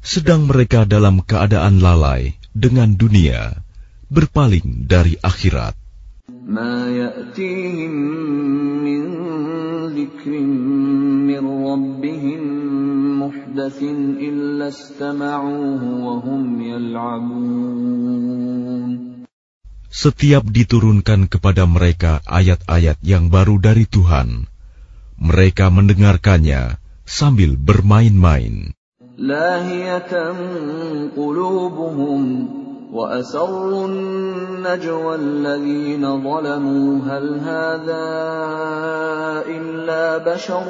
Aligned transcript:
sedang 0.00 0.48
mereka 0.48 0.88
dalam 0.88 1.20
keadaan 1.20 1.80
lalai 1.84 2.36
dengan 2.56 2.96
dunia, 2.96 3.60
berpaling 4.08 4.88
dari 4.88 5.16
akhirat. 5.20 5.76
Setiap 19.90 20.44
diturunkan 20.48 21.20
kepada 21.28 21.64
mereka 21.68 22.24
ayat-ayat 22.24 22.98
yang 23.04 23.28
baru 23.28 23.60
dari 23.60 23.84
Tuhan, 23.84 24.48
mereka 25.20 25.68
mendengarkannya 25.68 26.80
sambil 27.04 27.60
bermain-main. 27.60 28.72
لاهية 29.19 30.11
قلوبهم 31.15 32.47
وأسروا 32.91 33.87
النجوى 33.87 35.15
الذين 35.15 36.03
ظلموا 36.23 36.99
هل 37.03 37.39
هذا 37.39 38.07
إلا 39.47 40.17
بشر 40.17 40.65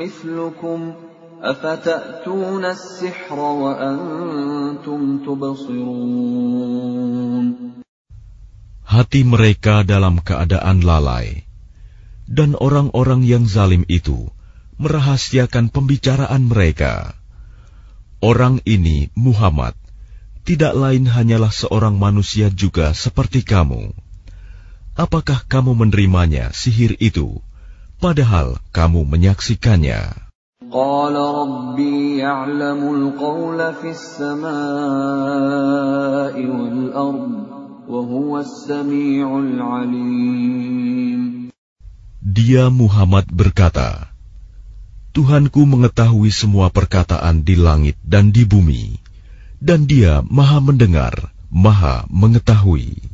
مثلكم 0.00 0.94
أفتأتون 1.42 2.64
السحر 2.64 3.38
وأنتم 3.38 5.18
تبصرون 5.26 6.52
Hati 8.92 9.24
mereka 9.24 9.88
dalam 9.88 10.20
keadaan 10.20 10.84
lalai, 10.84 11.48
dan 12.28 12.52
orang-orang 12.60 13.24
yang 13.24 13.48
zalim 13.48 13.88
itu 13.88 14.28
merahasiakan 14.82 15.70
pembicaraan 15.72 16.44
mereka. 16.50 17.16
Orang 18.17 18.65
ini, 18.65 19.13
Muhammad, 19.13 19.77
tidak 20.41 20.73
lain 20.73 21.05
hanyalah 21.05 21.53
seorang 21.53 22.01
manusia 22.01 22.49
juga 22.49 22.89
seperti 22.97 23.45
kamu. 23.45 23.93
Apakah 24.97 25.45
kamu 25.45 25.77
menerimanya 25.77 26.49
sihir 26.49 26.97
itu, 26.97 27.37
padahal 28.01 28.57
kamu 28.73 29.05
menyaksikannya? 29.05 30.17
Dia 42.25 42.73
Muhammad 42.73 43.29
berkata, 43.29 44.16
Tuhanku 45.16 45.68
mengetahui 45.68 46.32
semua 46.32 46.72
perkataan 46.72 47.44
di 47.44 47.52
langit 47.52 48.00
dan 48.00 48.32
di 48.32 48.48
bumi, 48.48 48.96
dan 49.60 49.84
dia 49.84 50.24
maha 50.24 50.56
mendengar, 50.64 51.12
maha 51.52 52.08
mengetahui. 52.08 53.12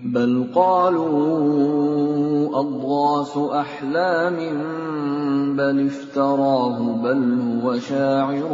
بل 0.00 0.48
قالوا 0.54 1.20
أضغاث 2.60 3.36
أحلام 3.36 4.36
بل 5.56 5.86
افتراه 5.86 6.78
بل 7.04 7.40
هو 7.40 7.78
شاعر 7.78 8.50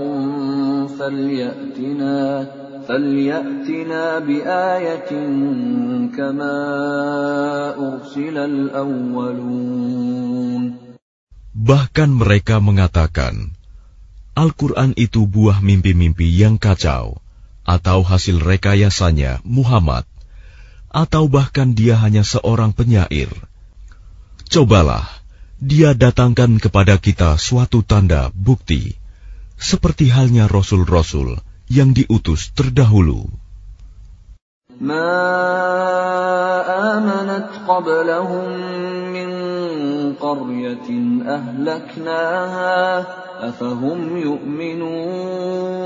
فليأتنا 0.98 2.47
فليأتنا 2.88 4.19
بآية 4.19 5.10
كما 6.16 6.59
أرسل 7.78 8.38
الأولون 8.38 9.97
Bahkan 11.51 12.16
mereka 12.16 12.63
mengatakan, 12.63 13.51
Al-Quran 14.31 14.95
itu 14.95 15.28
buah 15.28 15.59
mimpi-mimpi 15.59 16.31
yang 16.31 16.56
kacau, 16.56 17.19
atau 17.67 18.00
hasil 18.07 18.39
rekayasanya 18.39 19.44
Muhammad, 19.44 20.07
atau 20.88 21.28
bahkan 21.28 21.75
dia 21.75 22.00
hanya 22.00 22.23
seorang 22.23 22.72
penyair. 22.72 23.28
Cobalah, 24.47 25.07
dia 25.59 25.91
datangkan 25.91 26.57
kepada 26.57 26.95
kita 26.95 27.35
suatu 27.35 27.83
tanda 27.83 28.31
bukti, 28.31 28.95
seperti 29.59 30.07
halnya 30.07 30.47
rasul-rasul 30.47 31.38
yang 31.68 31.91
diutus 31.91 32.56
terdahulu. 32.56 33.28
Qablahum 37.62 39.10
قرية 40.20 40.88
أهلكناها 41.37 42.75
أفهم 43.48 44.00
يؤمنون 44.16 45.76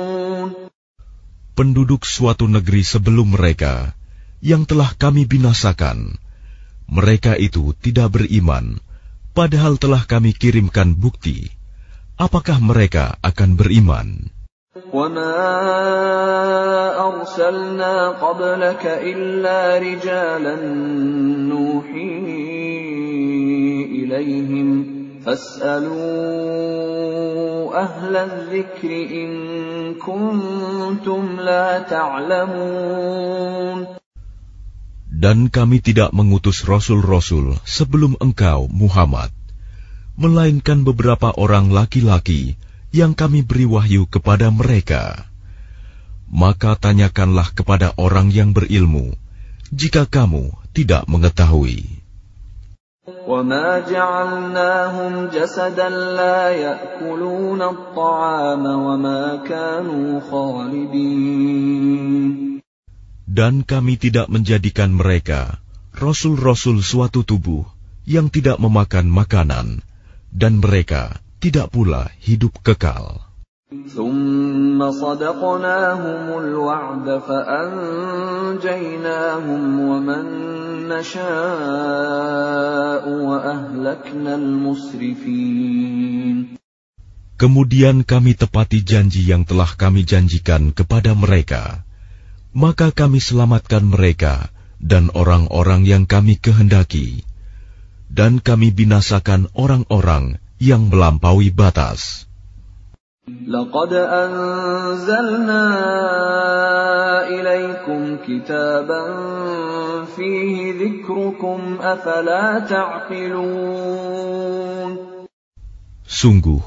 Penduduk 1.60 2.08
suatu 2.08 2.48
negeri 2.48 2.80
sebelum 2.80 3.36
mereka, 3.36 3.92
yang 4.40 4.64
telah 4.64 4.96
kami 4.96 5.28
binasakan, 5.28 6.16
mereka 6.88 7.36
itu 7.36 7.76
tidak 7.76 8.16
beriman, 8.16 8.80
padahal 9.36 9.76
telah 9.76 10.08
kami 10.08 10.32
kirimkan 10.32 10.96
bukti. 10.96 11.52
Apakah 12.16 12.64
mereka 12.64 13.20
akan 13.20 13.60
beriman? 13.60 14.32
وما 14.74 15.34
أرسلنا 16.94 18.22
قبلك 18.22 18.86
إلا 18.86 19.82
رجالا 19.82 20.56
نوحي 21.50 22.18
إليهم 23.98 24.68
فاسألوا 25.26 25.98
أهل 27.82 28.16
الذكر 28.16 28.90
إن 29.10 29.30
كنتم 29.98 31.22
لا 31.42 31.82
تعلمون 31.90 33.18
Dan 35.10 35.50
kami 35.50 35.82
tidak 35.82 36.14
mengutus 36.14 36.62
rasul-rasul 36.62 37.58
sebelum 37.66 38.14
engkau, 38.22 38.70
Muhammad, 38.70 39.34
melainkan 40.14 40.86
beberapa 40.86 41.34
orang 41.34 41.74
laki-laki 41.74 42.54
yang 42.94 43.14
kami 43.14 43.46
beri 43.46 43.66
wahyu 43.66 44.06
kepada 44.10 44.50
mereka. 44.50 45.26
Maka 46.30 46.78
tanyakanlah 46.78 47.50
kepada 47.54 47.94
orang 47.98 48.30
yang 48.30 48.54
berilmu, 48.54 49.14
jika 49.74 50.06
kamu 50.06 50.54
tidak 50.74 51.06
mengetahui. 51.10 52.00
وما 53.26 53.90
جعلناهم 53.90 55.34
جسدا 55.34 55.88
لا 55.88 56.50
يأكلون 56.50 57.62
الطعام 57.62 58.64
وما 58.66 59.22
كانوا 59.48 60.20
خالدين 60.30 61.80
Dan 63.30 63.62
kami 63.62 63.94
tidak 63.94 64.26
menjadikan 64.26 64.90
mereka 64.90 65.62
rasul-rasul 65.94 66.82
suatu 66.82 67.22
tubuh 67.22 67.62
yang 68.02 68.26
tidak 68.26 68.58
memakan 68.58 69.06
makanan, 69.06 69.86
dan 70.34 70.58
mereka 70.58 71.14
tidak 71.44 71.72
pula 71.72 72.12
hidup 72.20 72.60
kekal. 72.60 73.30
ثم 73.70 74.82
صدقناهم 74.82 76.38
الوعد 76.42 77.06
فأنجيناهم 77.22 78.60
ومن 79.80 80.24
نشاء 80.90 81.24
وأهلكنا 83.06 84.34
المسرفين 84.34 85.78
Kemudian 87.40 88.04
kami 88.04 88.34
tepati 88.36 88.84
janji 88.84 89.24
yang 89.24 89.48
telah 89.48 89.72
kami 89.72 90.04
janjikan 90.04 90.76
kepada 90.76 91.16
mereka. 91.16 91.86
Maka 92.52 92.92
kami 92.92 93.16
selamatkan 93.16 93.86
mereka 93.86 94.52
dan 94.76 95.08
orang-orang 95.16 95.88
yang 95.88 96.04
kami 96.04 96.36
kehendaki. 96.36 97.24
Dan 98.12 98.44
kami 98.44 98.76
binasakan 98.76 99.48
orang-orang 99.56 100.36
yang 100.60 100.92
melampaui 100.92 101.48
batas. 101.54 102.30
لقد 103.46 103.92
أنزلنا 103.94 105.64
إليكم 107.28 108.16
كتابا 108.26 109.02
فيه 110.16 110.72
ذكركم 110.82 111.78
أفلا 111.80 112.58
تعقلون 112.66 114.10
Sungguh, 116.10 116.58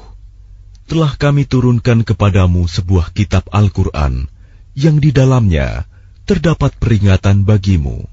telah 0.88 1.12
kami 1.20 1.44
turunkan 1.44 2.00
kepadamu 2.00 2.64
sebuah 2.64 3.12
kitab 3.12 3.44
Al-Quran 3.52 4.24
yang 4.72 4.96
di 4.98 5.12
dalamnya 5.12 5.84
terdapat 6.24 6.72
peringatan 6.80 7.44
bagimu. 7.44 8.08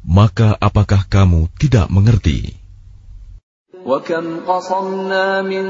Maka 0.00 0.56
apakah 0.56 1.04
kamu 1.12 1.52
tidak 1.60 1.92
mengerti? 1.92 2.59
وكم 3.86 4.26
قصمنا 4.50 5.42
من 5.42 5.66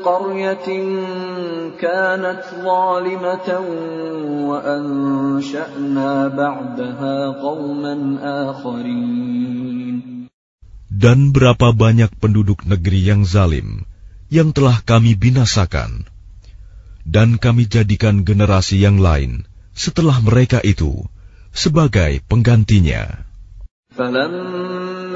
قرية 0.00 0.68
كانت 1.76 2.42
ظالمة 2.64 3.48
وأنشأنا 4.48 6.10
بعدها 6.28 7.16
قوما 7.44 7.94
آخرين 8.22 9.96
Dan 10.92 11.34
berapa 11.34 11.74
banyak 11.74 12.14
penduduk 12.22 12.62
negeri 12.62 13.02
yang 13.02 13.26
zalim 13.26 13.82
yang 14.30 14.54
telah 14.54 14.78
kami 14.86 15.18
binasakan, 15.18 16.06
dan 17.02 17.42
kami 17.42 17.66
jadikan 17.66 18.22
generasi 18.22 18.78
yang 18.78 19.02
lain 19.02 19.42
setelah 19.74 20.22
mereka 20.22 20.62
itu 20.62 21.02
sebagai 21.50 22.22
penggantinya. 22.30 23.26
فلما 23.92 24.95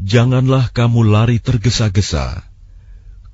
Janganlah 0.00 0.72
kamu 0.72 1.00
lari 1.04 1.36
tergesa-gesa. 1.36 2.48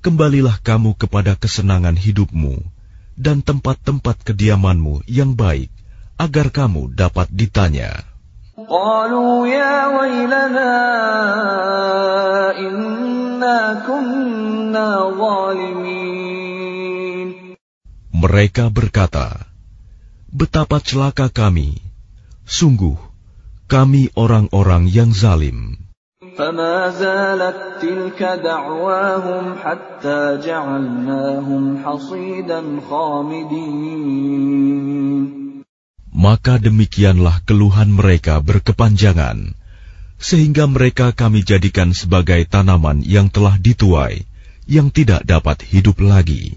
Kembalilah 0.03 0.59
kamu 0.59 0.99
kepada 0.99 1.39
kesenangan 1.39 1.95
hidupmu 1.95 2.67
dan 3.15 3.39
tempat-tempat 3.39 4.27
kediamanmu 4.27 5.07
yang 5.07 5.39
baik, 5.39 5.71
agar 6.19 6.51
kamu 6.51 6.99
dapat 6.99 7.31
ditanya. 7.31 8.03
Mereka 18.11 18.67
berkata, 18.67 19.50
Betapa 20.30 20.82
celaka 20.82 21.30
kami. 21.32 21.80
Sungguh, 22.46 22.98
kami 23.66 24.12
orang-orang 24.14 24.86
yang 24.86 25.10
zalim. 25.10 25.86
فما 26.36 26.90
زالت 26.90 27.80
تلك 27.80 28.20
دعواهم 28.44 29.54
حتى 29.64 30.20
جعلناهم 30.44 31.64
حصيدا 31.84 32.60
خامدين 32.90 34.26
Maka 36.16 36.56
demikianlah 36.56 37.44
keluhan 37.44 37.92
mereka 37.92 38.40
berkepanjangan, 38.40 39.52
sehingga 40.16 40.64
mereka 40.64 41.12
kami 41.12 41.44
jadikan 41.44 41.92
sebagai 41.92 42.40
tanaman 42.48 43.04
yang 43.04 43.28
telah 43.28 43.60
dituai, 43.60 44.24
yang 44.64 44.88
tidak 44.88 45.28
dapat 45.28 45.60
hidup 45.68 46.00
lagi. 46.00 46.56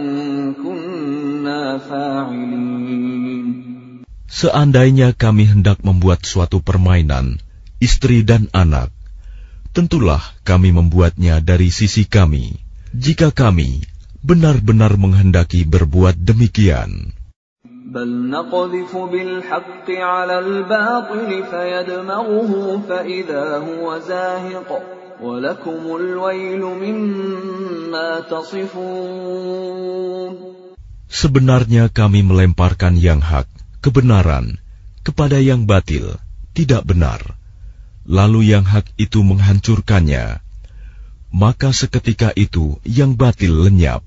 Seandainya 4.26 5.16
kami 5.16 5.44
hendak 5.48 5.80
membuat 5.80 6.26
suatu 6.26 6.60
permainan, 6.60 7.40
istri 7.80 8.26
dan 8.26 8.50
anak, 8.52 8.90
tentulah 9.72 10.20
kami 10.44 10.74
membuatnya 10.74 11.40
dari 11.40 11.70
sisi 11.72 12.04
kami, 12.04 12.58
jika 12.92 13.30
kami 13.32 13.86
benar-benar 14.20 14.98
menghendaki 14.98 15.62
berbuat 15.64 16.18
demikian. 16.18 17.16
بل 17.86 18.30
نقذف 18.30 18.96
بالحق 18.96 19.90
على 19.90 20.38
الباطل 20.38 21.44
فيدمغه 21.50 22.82
فإذا 22.88 23.58
هو 23.58 23.98
زاهق 23.98 24.82
ولكم 25.22 25.96
الويل 25.96 26.60
مما 26.60 28.20
تصفون 28.20 29.96
Sebenarnya 31.10 31.86
kami 31.88 32.26
melemparkan 32.26 32.98
yang 32.98 33.22
hak, 33.22 33.46
kebenaran, 33.78 34.58
kepada 35.06 35.38
yang 35.38 35.64
batil, 35.64 36.18
tidak 36.50 36.82
benar. 36.82 37.38
Lalu 38.06 38.50
yang 38.54 38.66
hak 38.66 38.90
itu 38.98 39.22
menghancurkannya. 39.22 40.42
Maka 41.30 41.70
seketika 41.70 42.34
itu 42.34 42.78
yang 42.82 43.14
batil 43.14 43.66
lenyap. 43.66 44.02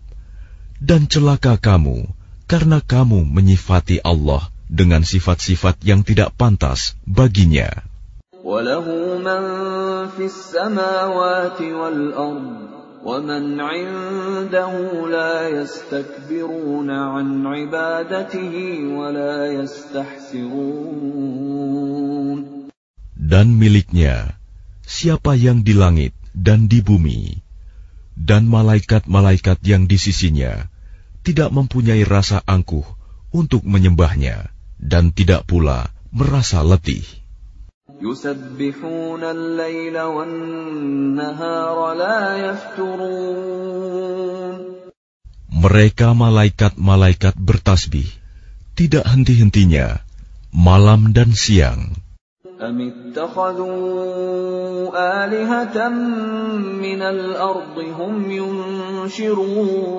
Dan 0.80 1.12
celaka 1.12 1.60
kamu, 1.60 2.08
karena 2.48 2.80
kamu 2.80 3.28
menyifati 3.28 4.00
Allah 4.04 4.48
dengan 4.72 5.04
sifat-sifat 5.04 5.84
yang 5.84 6.04
tidak 6.08 6.36
pantas 6.36 6.96
baginya. 7.04 7.90
وله 8.40 8.88
من 9.20 9.42
في 10.16 10.26
السماوات 10.26 11.62
والأرض 11.62 12.83
ومن 13.04 13.62
عنده 13.62 14.74
لا 15.08 15.48
يستكبرون 15.50 16.90
عن 16.92 17.48
عبادته 17.48 18.54
ولا 18.96 19.48
يستحسرون 19.56 21.10
Dan 23.30 23.62
miliknya, 23.62 24.42
siapa 24.82 25.38
yang 25.38 25.62
di 25.62 25.78
langit 25.78 26.18
dan 26.34 26.66
di 26.66 26.82
bumi, 26.82 27.46
dan 28.18 28.50
malaikat-malaikat 28.50 29.62
yang 29.62 29.86
di 29.86 30.02
sisinya, 30.02 30.66
tidak 31.22 31.54
mempunyai 31.54 32.02
rasa 32.10 32.42
angkuh 32.42 32.90
untuk 33.30 33.62
menyembahnya, 33.70 34.50
dan 34.82 35.14
tidak 35.14 35.46
pula 35.46 35.94
merasa 36.10 36.66
letih. 36.66 37.06
يسبحون 38.02 39.24
الليل 39.24 40.00
والنهار 40.00 41.78
لا 41.94 42.38
يفترون 42.50 44.00
Mereka 45.60 46.16
malaikat-malaikat 46.16 47.36
bertasbih, 47.36 48.08
tidak 48.80 49.04
henti-hentinya, 49.04 50.00
malam 50.56 51.12
dan 51.12 51.36
siang. 51.36 52.00
أم 52.60 52.76
اتخذوا 52.80 53.72
آلهة 55.24 55.78
من 56.80 57.02
الأرض 57.02 57.76
هم 57.96 58.32
ينشرون 58.32 59.90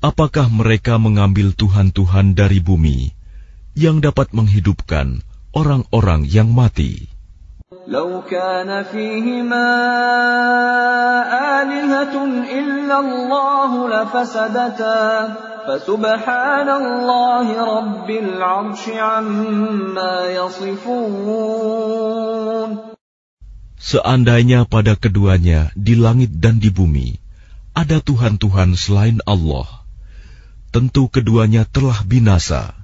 Apakah 0.00 0.48
mereka 0.48 0.96
mengambil 0.96 1.52
Tuhan-Tuhan 1.52 2.32
dari 2.32 2.56
bumi 2.64 3.12
yang 3.76 4.00
dapat 4.00 4.32
menghidupkan 4.32 5.20
orang-orang 5.54 6.26
yang 6.26 6.50
mati? 6.50 7.10
لو 7.90 8.22
كان 8.30 8.70
فيهما 8.86 9.68
آلهة 11.62 12.14
إلا 12.46 12.96
الله 13.00 13.70
لفسدتا 13.88 15.34
فسبحان 15.66 16.68
الله 16.70 17.46
رب 17.78 18.10
العرش 18.10 18.88
عما 18.88 20.14
يصفون 20.30 21.80
Seandainya 23.80 24.68
pada 24.70 24.94
keduanya 24.94 25.74
di 25.74 25.98
langit 25.98 26.36
dan 26.38 26.62
di 26.62 26.70
bumi 26.70 27.18
ada 27.74 27.98
Tuhan-Tuhan 27.98 28.78
selain 28.78 29.18
Allah, 29.26 29.66
tentu 30.70 31.08
keduanya 31.10 31.66
telah 31.66 32.04
binasa. 32.06 32.76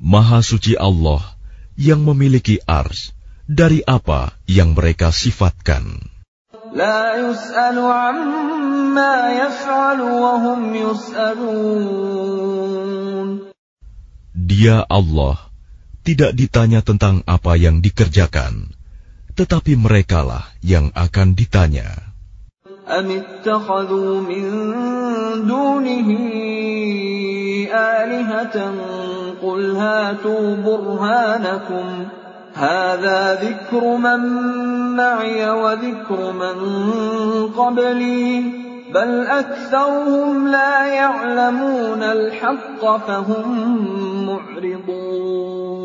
Maha 0.00 0.40
suci 0.40 0.78
Allah 0.80 1.31
yang 1.78 2.02
memiliki 2.02 2.58
ars 2.66 3.14
dari 3.48 3.80
apa 3.86 4.34
yang 4.44 4.74
mereka 4.76 5.14
sifatkan. 5.14 6.10
لا 6.68 7.16
يسأل 7.16 7.80
عما 7.80 9.16
يفعل 9.32 10.00
وهم 10.00 10.74
يسألون 10.74 11.88
Dia 14.38 14.84
Allah 14.88 15.48
tidak 16.04 16.32
ditanya 16.36 16.80
tentang 16.80 17.20
apa 17.28 17.56
yang 17.60 17.80
dikerjakan, 17.84 18.72
tetapi 19.36 19.76
merekalah 19.76 20.48
yang 20.64 20.92
akan 20.96 21.36
ditanya. 21.36 22.08
أم 22.88 23.10
اتخذوا 23.10 24.20
من 24.24 24.44
دونه 25.44 26.08
آلهة 27.68 28.56
قل 29.42 29.76
هاتوا 29.76 30.56
برهانكم 30.56 31.86
هذا 32.54 33.20
ذكر 33.34 33.96
من 33.96 34.20
معي 34.96 35.50
وذكر 35.50 36.32
من 36.32 36.56
قبلي 37.52 38.42
بل 38.94 39.26
أكثرهم 39.26 40.48
لا 40.48 40.86
يعلمون 40.86 42.02
الحق 42.02 42.82
فهم 43.06 43.46
معرضون 44.26 45.78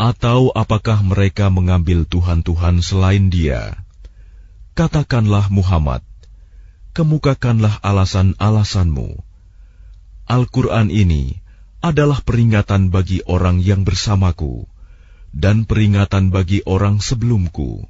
Atau 0.00 0.48
apakah 0.56 1.04
mereka 1.04 1.52
mengambil 1.52 2.08
Tuhan-Tuhan 2.08 2.80
selain 2.80 3.28
dia? 3.28 3.76
Katakanlah 4.72 5.52
Muhammad, 5.52 6.00
kemukakanlah 6.96 7.84
alasan-alasanmu. 7.84 9.20
Al-Quran 10.24 10.88
ini 10.88 11.43
adalah 11.85 12.17
peringatan 12.25 12.89
bagi 12.89 13.21
orang 13.29 13.61
yang 13.61 13.85
bersamaku 13.85 14.65
dan 15.29 15.69
peringatan 15.69 16.33
bagi 16.33 16.65
orang 16.65 16.97
sebelumku. 16.97 17.85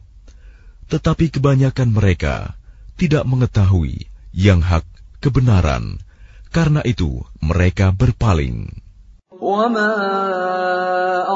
Tetapi 0.91 1.31
kebanyakan 1.31 1.95
mereka 1.95 2.59
tidak 2.99 3.23
mengetahui 3.23 4.11
yang 4.35 4.59
hak 4.59 4.83
kebenaran, 5.23 6.03
karena 6.51 6.83
itu 6.83 7.23
mereka 7.39 7.95
berpaling. 7.95 8.84
وما 9.40 9.94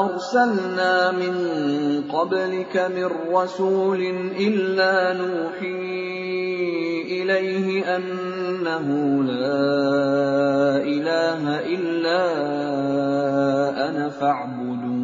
أرسلنا 0.05 1.11
من 1.11 1.35
قبلك 2.11 2.75
من 2.91 3.09
رسول 3.33 4.01
إلا 4.37 4.93
نوحي 5.17 5.95
إليه 7.07 7.67
أنه 7.95 8.87
لا 9.23 9.73
إله 10.83 11.41
إلا 11.65 12.21
أنا 13.89 14.05
فاعبدون 14.09 14.95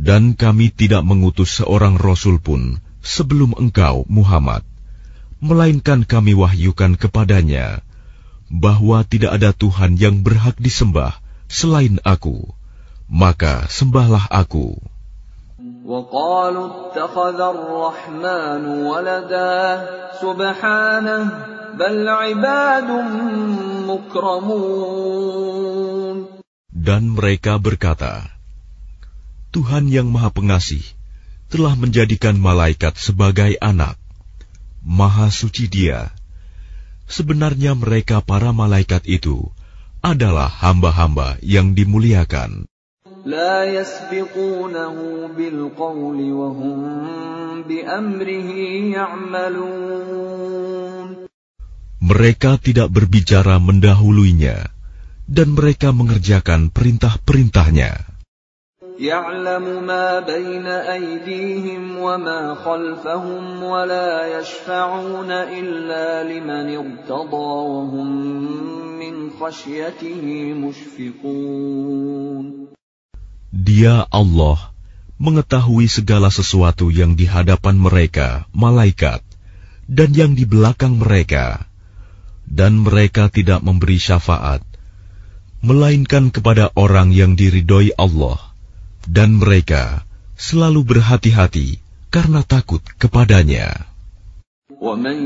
Dan 0.00 0.34
kami 0.34 0.74
tidak 0.74 1.06
mengutus 1.06 1.62
seorang 1.62 1.94
rasul 1.94 2.42
pun 2.42 2.82
sebelum 2.98 3.54
engkau, 3.54 4.02
Muhammad, 4.10 4.66
melainkan 5.38 6.02
kami 6.02 6.34
wahyukan 6.34 6.98
kepadanya 6.98 7.83
bahwa 8.50 9.06
tidak 9.06 9.38
ada 9.38 9.54
Tuhan 9.54 9.94
yang 9.94 10.26
berhak 10.26 10.58
disembah 10.58 11.14
selain 11.46 12.02
Aku, 12.02 12.50
maka 13.06 13.66
sembahlah 13.70 14.26
Aku. 14.30 14.78
وقالوا 15.90 16.66
اتخذ 16.70 17.38
الرحمن 17.40 18.64
ولدا 18.86 19.58
سبحانه 20.22 21.20
بل 21.74 22.08
عباد 22.08 22.90
مكرمون 23.90 25.30
Dan 26.70 27.12
mereka 27.12 27.60
berkata, 27.60 28.24
Tuhan 29.52 29.90
yang 29.92 30.08
Maha 30.08 30.32
Pengasih 30.32 30.80
telah 31.52 31.76
menjadikan 31.76 32.38
malaikat 32.40 32.96
sebagai 32.96 33.58
anak. 33.60 34.00
Maha 34.80 35.28
suci 35.28 35.68
Dia. 35.68 36.08
Sebenarnya 37.10 37.74
mereka 37.74 38.22
para 38.22 38.54
malaikat 38.54 39.02
itu 39.10 39.50
adalah 40.00 40.48
hamba-hamba 40.48 41.36
yang 41.42 41.74
dimuliakan. 41.74 42.70
لا 43.20 43.68
يسبقونه 43.68 44.96
بالقول 45.36 46.18
وهم 46.32 46.80
بأمره 47.68 48.50
يعملون 48.96 50.40
Mereka 52.00 52.56
tidak 52.64 52.88
berbicara 52.88 53.60
mendahuluinya, 53.60 54.72
dan 55.28 55.52
mereka 55.52 55.92
mengerjakan 55.92 56.72
perintah-perintahnya. 56.72 58.13
يعلم 59.00 59.84
ما 59.84 60.20
بين 60.24 60.64
أيديهم 60.66 62.00
وما 62.00 62.54
خلفهم 62.64 63.62
ولا 63.62 64.40
يشفعون 64.40 65.30
إلا 65.32 66.24
لمن 66.24 66.66
ارتضى 66.76 67.52
وهم 67.72 68.08
من 68.96 69.14
خشيته 69.36 70.24
مشفقون 70.56 72.44
Dia 73.52 74.08
Allah 74.08 74.72
mengetahui 75.20 75.84
segala 75.84 76.32
sesuatu 76.32 76.88
yang 76.88 77.12
di 77.20 77.28
hadapan 77.28 77.76
mereka, 77.76 78.48
malaikat, 78.56 79.20
dan 79.84 80.16
yang 80.16 80.32
di 80.32 80.48
belakang 80.48 80.96
mereka, 80.96 81.68
dan 82.48 82.80
mereka 82.80 83.28
tidak 83.28 83.60
memberi 83.60 84.00
syafaat, 84.00 84.64
melainkan 85.60 86.32
kepada 86.32 86.72
orang 86.72 87.12
yang 87.12 87.36
diridhoi 87.36 87.92
Allah, 88.00 88.50
dan 89.04 89.36
mereka 89.40 90.04
selalu 90.40 90.80
berhati-hati 90.84 91.80
karena 92.10 92.40
takut 92.44 92.82
kepadanya. 92.98 93.90
ومن 94.80 95.18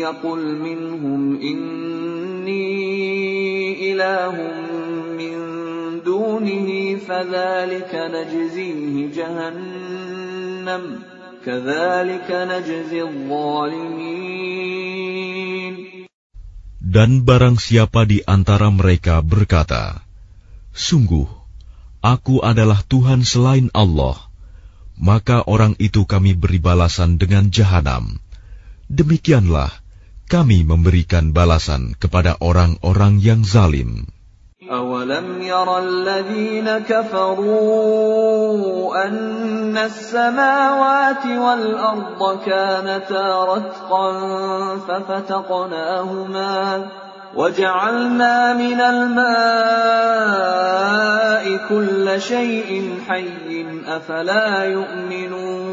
يقل 0.00 0.42
منهم 0.56 1.36
إني 1.36 2.68
إله 3.92 4.36
من 5.20 5.36
دونه 6.00 6.96
فذلك 6.96 7.92
نجزيه 7.92 8.94
جهنم 9.12 10.84
كذلك 11.44 12.28
نجزي 12.30 13.02
الظالمين 13.02 14.40
Dan 16.90 17.22
barang 17.22 17.54
siapa 17.54 18.02
di 18.02 18.18
antara 18.26 18.66
mereka 18.66 19.22
berkata, 19.22 20.02
Sungguh, 20.74 21.30
aku 22.04 22.40
adalah 22.40 22.80
Tuhan 22.84 23.24
selain 23.24 23.68
Allah, 23.76 24.16
maka 25.00 25.44
orang 25.44 25.76
itu 25.80 26.04
kami 26.04 26.36
beri 26.36 26.60
balasan 26.60 27.16
dengan 27.16 27.48
jahanam. 27.48 28.20
Demikianlah 28.90 29.70
kami 30.30 30.62
memberikan 30.62 31.32
balasan 31.34 31.96
kepada 31.98 32.38
orang-orang 32.38 33.18
yang 33.18 33.42
zalim. 33.42 34.08
أولم 34.70 35.42
ير 35.42 35.78
الذين 35.78 36.78
كفروا 36.78 37.56
أن 39.06 39.78
السماوات 39.78 41.26
والأرض 41.26 42.38
كانتا 42.46 43.44
رتقا 43.44 44.12
ففتقناهما 44.88 46.86
وجعلنا 47.34 48.54
من 48.58 48.80
الماء 48.80 49.20
كل 51.68 52.20
شيء 52.20 52.98
حي 53.08 53.66
أفلا 53.86 54.64
يؤمنون 54.64 55.70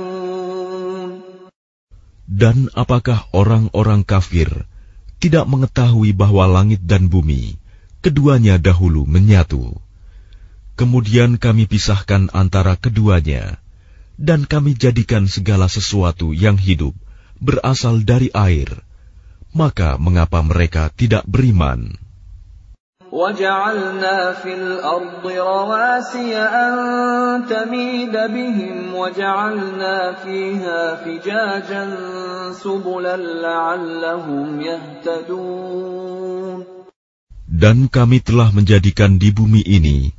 Dan 2.28 2.70
apakah 2.78 3.26
orang-orang 3.34 4.06
kafir 4.06 4.70
tidak 5.18 5.50
mengetahui 5.50 6.14
bahwa 6.14 6.46
langit 6.46 6.86
dan 6.86 7.10
bumi 7.10 7.58
keduanya 8.06 8.62
dahulu 8.62 9.10
menyatu? 9.10 9.74
Kemudian 10.78 11.42
kami 11.42 11.66
pisahkan 11.66 12.30
antara 12.38 12.78
keduanya, 12.78 13.58
dan 14.22 14.46
kami 14.46 14.78
jadikan 14.78 15.26
segala 15.26 15.66
sesuatu 15.66 16.38
yang 16.38 16.54
hidup 16.54 16.94
berasal 17.42 18.06
dari 18.06 18.30
air. 18.30 18.86
Maka 19.56 19.98
mengapa 19.98 20.44
mereka 20.46 20.94
tidak 20.94 21.26
beriman? 21.26 21.98
وجعلنا 23.12 24.44
في 24.44 24.54
الأرض 24.54 25.24
رواسي 25.24 26.36
أن 26.38 26.74
تميد 27.48 28.12
بهم 28.12 28.96
وجعلنا 28.96 30.14
فيها 30.24 30.96
فجاجا 30.96 31.84
سبلا 32.52 33.18
لعلهم 33.18 34.62
يهتدون 34.62 36.60
Dan 37.48 37.88
kami 37.90 38.20
telah 38.22 38.52
menjadikan 38.52 39.18
di 39.18 39.32
bumi 39.32 39.64
ini 39.64 40.12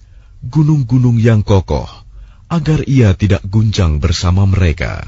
gunung-gunung 0.43 1.21
yang 1.21 1.45
kokoh, 1.45 1.87
agar 2.51 2.83
ia 2.89 3.13
tidak 3.15 3.45
guncang 3.47 4.01
bersama 4.01 4.49
mereka. 4.49 5.05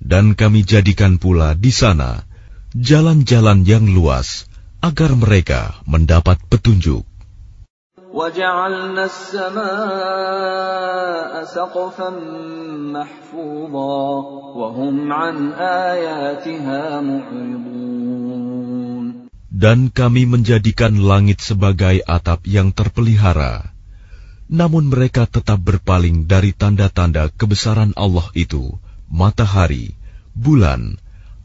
Dan 0.00 0.34
kami 0.34 0.64
jadikan 0.64 1.20
pula 1.20 1.52
di 1.52 1.70
sana 1.70 2.26
jalan-jalan 2.73 3.61
yang 3.69 3.85
luas 3.85 4.49
agar 4.81 5.13
mereka 5.13 5.77
mendapat 5.85 6.41
petunjuk. 6.49 7.05
Dan 19.53 19.79
kami 19.93 20.23
menjadikan 20.25 20.93
langit 20.97 21.39
sebagai 21.45 22.01
atap 22.09 22.41
yang 22.49 22.73
terpelihara, 22.73 23.69
namun 24.49 24.89
mereka 24.89 25.29
tetap 25.29 25.61
berpaling 25.61 26.25
dari 26.25 26.57
tanda-tanda 26.57 27.29
kebesaran 27.33 27.93
Allah 27.93 28.29
itu, 28.33 28.77
matahari, 29.09 29.93
bulan, 30.33 30.97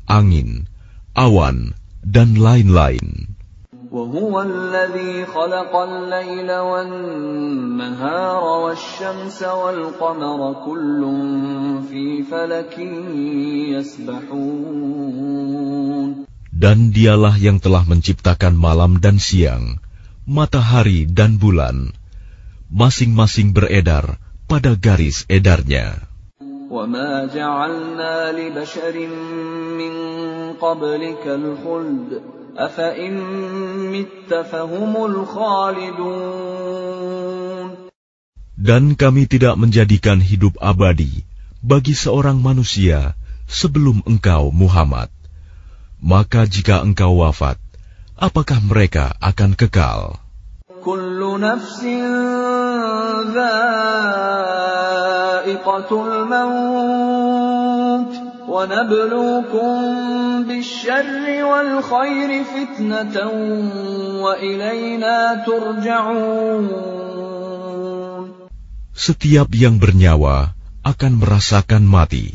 angin, 0.08 0.68
awan, 1.17 1.77
dan 2.03 2.35
lain-lain. 2.35 3.33
وهو 3.93 4.41
الذي 4.41 5.25
خلق 5.29 5.69
الليل 5.75 6.49
والنهار 6.49 8.43
والشمس 8.65 9.43
والقمر 9.43 10.39
كل 10.65 11.01
في 11.89 12.25
فلك 12.25 12.73
يسبحون 13.77 15.13
Dan 16.53 16.89
dialah 16.89 17.37
yang 17.37 17.61
telah 17.61 17.85
menciptakan 17.85 18.57
malam 18.57 18.97
dan 18.97 19.21
siang, 19.21 19.77
matahari 20.25 21.05
dan 21.05 21.37
bulan, 21.37 21.93
masing-masing 22.73 23.53
beredar 23.53 24.17
pada 24.49 24.73
garis 24.73 25.29
edarnya. 25.29 26.06
وما 26.73 27.25
جعلنا 27.25 28.31
لبشر 28.31 29.07
من 29.77 29.93
قبلك 30.57 31.27
الخلد 31.27 32.21
أفإن 32.57 33.13
مت 33.93 34.33
فهم 34.33 35.05
الخالدون 35.05 36.43
Dan 38.63 38.95
kami 38.95 39.27
tidak 39.27 39.59
menjadikan 39.59 40.23
hidup 40.23 40.55
abadi 40.63 41.27
bagi 41.59 41.91
seorang 41.91 42.39
manusia 42.39 43.11
sebelum 43.49 43.99
engkau 44.07 44.55
Muhammad. 44.55 45.11
Maka 45.99 46.47
jika 46.47 46.79
engkau 46.79 47.19
wafat, 47.19 47.59
apakah 48.15 48.63
mereka 48.63 49.11
akan 49.19 49.55
kekal? 49.59 50.15
الْمَوْتِ 56.08 57.48
وَنَبْلُوكُمْ 58.48 59.72
بِالشَّرِّ 60.48 61.26
وَالْخَيْرِ 61.44 62.30
فِتْنَةً 62.44 63.16
وَإِلَيْنَا 64.24 65.16
تُرْجَعُونَ 65.44 66.66
Setiap 68.98 69.48
yang 69.54 69.78
bernyawa 69.78 70.56
akan 70.82 71.12
merasakan 71.22 71.84
mati. 71.86 72.34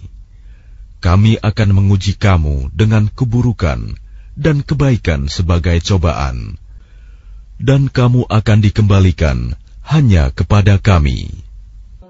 Kami 1.03 1.35
akan 1.41 1.69
menguji 1.75 2.15
kamu 2.15 2.71
dengan 2.71 3.11
keburukan 3.11 3.99
dan 4.39 4.63
kebaikan 4.63 5.27
sebagai 5.27 5.75
cobaan, 5.83 6.55
dan 7.59 7.91
kamu 7.91 8.23
akan 8.31 8.59
dikembalikan 8.63 9.59
hanya 9.83 10.31
kepada 10.31 10.79
Kami. 10.79 11.52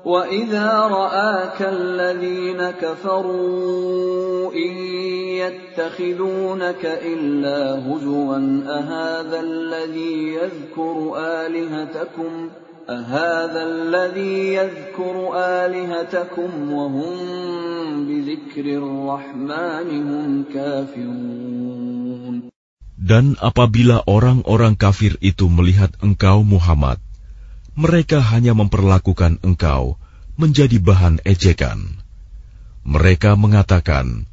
وَإِذَا 0.04 0.68
رَآكَ 0.92 1.60
الَّذِينَ 1.62 2.60
كَفَرُوا 2.72 4.52
إِن 4.52 4.72
يَتَّخِذُونَكَ 5.40 6.84
إِلَّا 6.84 7.60
هُزُوًا 7.88 8.64
أَهَذَا 8.68 9.40
الَّذِي 9.40 10.34
يَذْكُرُ 10.34 11.14
آلِهَتَكُمْ 11.18 12.50
أَهَذَا 12.90 13.62
الَّذِي 13.64 14.54
يَذْكُرُ 14.54 15.16
آلِهَتَكُمْ 15.36 16.74
وَهُمْ 16.74 17.16
بِذِكْرِ 18.08 18.66
الرَّحْمَنِ 18.84 19.88
هُمْ 20.12 20.44
كَافِرُونَ 20.54 22.52
Dan 23.04 23.36
apabila 23.40 24.04
orang-orang 24.08 24.80
kafir 24.80 25.20
itu 25.20 25.52
melihat 25.52 25.92
engkau 26.00 26.44
Muhammad, 26.44 27.04
mereka 27.79 28.19
hanya 28.19 28.59
memperlakukan 28.59 29.39
engkau 29.47 30.01
menjadi 30.35 30.83
bahan 30.83 31.23
ejekan. 31.23 32.03
Mereka 32.83 33.39
mengatakan, 33.39 34.27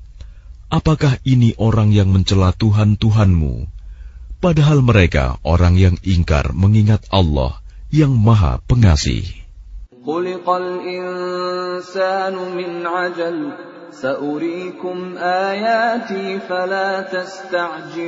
"Apakah 0.74 1.22
ini 1.22 1.54
orang 1.62 1.94
yang 1.94 2.10
mencela 2.10 2.54
Tuhan-Tuhanmu?" 2.58 3.70
Padahal 4.42 4.86
mereka 4.86 5.42
orang 5.42 5.74
yang 5.78 5.98
ingkar 6.06 6.54
mengingat 6.54 7.06
Allah 7.10 7.62
yang 7.90 8.14
Maha 8.14 8.62
Pengasih. 8.66 9.46
خلق 10.06 10.46
الإنسان 10.46 12.36
من 12.38 12.86
عجل 12.86 13.38
سأريكم 13.90 15.18
آياتي 15.18 16.40
فلا 16.46 17.02
تستعجلون 17.10 18.06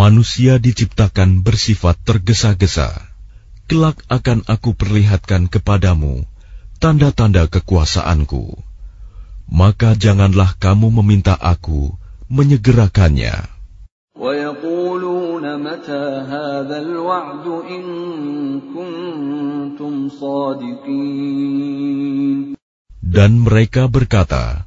Manusia 0.00 0.56
diciptakan 0.56 1.44
bersifat 1.44 2.00
tergesa-gesa. 2.08 2.88
Kelak 3.68 4.00
akan 4.08 4.48
aku 4.48 4.72
perlihatkan 4.72 5.52
kepadamu 5.52 6.24
tanda-tanda 6.80 7.44
kekuasaanku. 7.52 8.56
Maka 9.52 9.92
janganlah 9.92 10.56
kamu 10.56 10.88
meminta 10.88 11.36
aku 11.36 11.92
menyegerakannya. 12.32 13.44
Dan 23.04 23.30
mereka 23.36 23.82
berkata, 23.92 24.64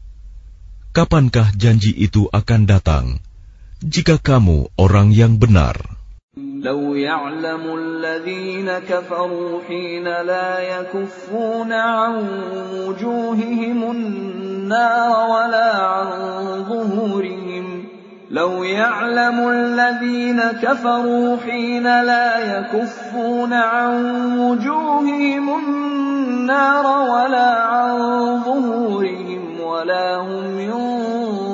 Kapankah 0.93 1.49
janji 1.57 1.89
itu 1.89 2.29
akan 2.29 2.69
datang? 2.69 3.17
Jika 3.83 4.15
kamu 4.15 4.71
orang 4.79 5.11
yang 5.11 5.35
benar? 5.35 5.75
لو 6.63 6.95
يعلم 6.95 7.77
الذين 7.77 8.71
كفروا 8.89 9.59
حين 9.67 10.03
لا 10.03 10.59
يكفون 10.59 11.71
عن 11.71 12.27
وجوههم 12.73 13.91
النار 13.91 15.29
ولا 15.29 15.75
عن 15.75 16.09
ظهورهم 16.63 17.85
لو 18.31 18.63
يعلم 18.63 19.49
الذين 19.49 20.41
كفروا 20.41 21.37
حين 21.37 21.83
لا 21.83 22.39
يكفون 22.39 23.53
عن 23.53 23.93
وجوههم 24.39 25.59
النار 25.59 26.85
ولا 26.85 27.61
عن 27.61 27.97
ظهورهم 28.43 29.61
ولا 29.61 30.17
هم 30.17 30.59
ينصرون 30.59 31.53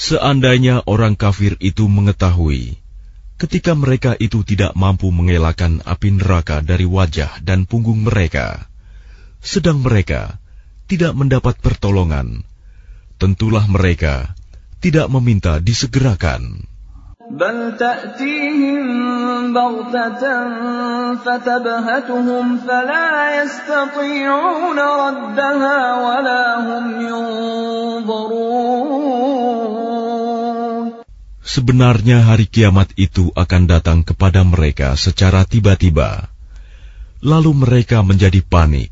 Seandainya 0.00 0.84
orang 0.84 1.16
kafir 1.16 1.56
itu 1.56 1.88
mengetahui, 1.88 2.76
ketika 3.40 3.72
mereka 3.72 4.12
itu 4.20 4.44
tidak 4.44 4.76
mampu 4.76 5.08
mengelakkan 5.08 5.80
api 5.88 6.20
neraka 6.20 6.60
dari 6.60 6.84
wajah 6.84 7.40
dan 7.40 7.64
punggung 7.64 8.04
mereka, 8.04 8.68
sedang 9.40 9.80
mereka 9.80 10.36
tidak 10.84 11.16
mendapat 11.16 11.56
pertolongan, 11.64 12.44
tentulah 13.16 13.64
mereka 13.64 14.36
tidak 14.84 15.08
meminta 15.08 15.64
disegerakan. 15.64 16.68
بل 17.26 17.74
تأتيهم 17.74 19.52
بغتة 19.52 20.22
فتبهتهم 21.14 22.58
فلا 22.58 23.42
يستطيعون 23.42 24.78
ردها 24.78 25.94
ولا 26.06 26.60
هم 26.62 27.00
ينظرون 27.00 28.66
Sebenarnya 31.51 32.23
hari 32.23 32.47
kiamat 32.47 32.95
itu 32.95 33.27
akan 33.35 33.67
datang 33.67 34.07
kepada 34.07 34.39
mereka 34.47 34.95
secara 34.95 35.43
tiba-tiba. 35.43 36.31
Lalu 37.19 37.51
mereka 37.67 37.99
menjadi 38.07 38.39
panik. 38.39 38.87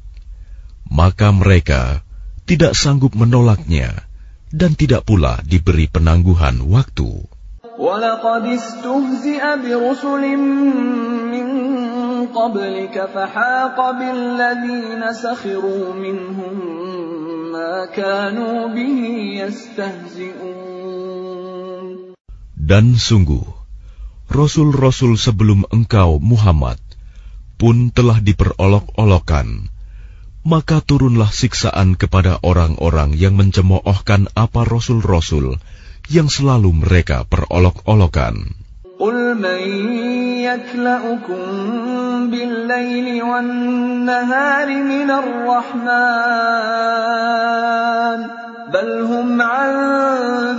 Maka 0.92 1.32
mereka 1.32 2.04
tidak 2.44 2.76
sanggup 2.76 3.16
menolaknya 3.16 4.04
dan 4.52 4.76
tidak 4.76 5.08
pula 5.08 5.40
diberi 5.48 5.88
penangguhan 5.88 6.60
waktu. 6.68 7.32
Dan 22.69 23.01
sungguh, 23.01 23.45
Rasul-Rasul 24.29 25.17
sebelum 25.17 25.65
engkau 25.73 26.21
Muhammad 26.21 26.81
pun 27.57 27.89
telah 27.91 28.21
diperolok-olokkan, 28.21 29.73
maka 30.45 30.85
turunlah 30.85 31.33
siksaan 31.33 31.97
kepada 31.97 32.37
orang-orang 32.45 33.17
yang 33.17 33.41
mencemoohkan 33.41 34.29
apa 34.37 34.69
Rasul-Rasul 34.69 35.57
yang 36.13 36.29
selalu 36.29 36.85
mereka 36.85 37.25
perolok-olokan. 37.25 38.65
قل 38.95 39.35
من 39.35 39.63
يكلأكم 40.47 41.43
بالليل 42.31 43.23
والنهار 43.23 44.69
من 44.71 45.11
الرحمن 45.11 46.65
بل 48.73 48.89
هم 49.11 49.43
عن 49.43 49.71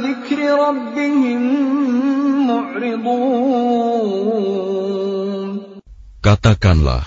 ذكر 0.02 0.40
ربهم 0.68 1.42
معرضون 2.48 4.26
Katakanlah, 6.26 7.06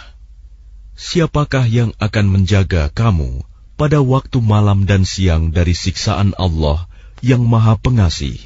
siapakah 0.95 1.67
yang 1.67 1.91
akan 1.99 2.39
menjaga 2.39 2.87
kamu 2.95 3.43
pada 3.75 3.99
waktu 3.99 4.39
malam 4.39 4.87
dan 4.87 5.03
siang 5.03 5.51
dari 5.51 5.75
siksaan 5.75 6.39
Allah 6.39 6.87
yang 7.19 7.43
Maha 7.43 7.75
Pengasih? 7.83 8.39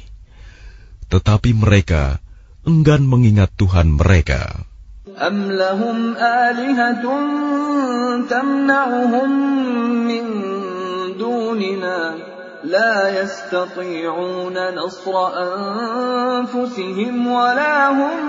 Tetapi 1.13 1.53
mereka 1.53 2.17
enggan 2.65 3.05
mengingat 3.05 3.53
Tuhan 3.53 3.93
mereka. 3.93 4.65
أم 5.13 5.51
لهم 5.51 6.17
آلهة 6.17 7.05
تمنعهم 8.29 9.31
من 10.09 10.23
دوننا 11.17 12.15
لا 12.67 13.21
يستطيعون 13.21 14.55
نصر 14.55 15.15
أنفسهم 15.43 17.27
ولا 17.27 17.77
هم 17.91 18.19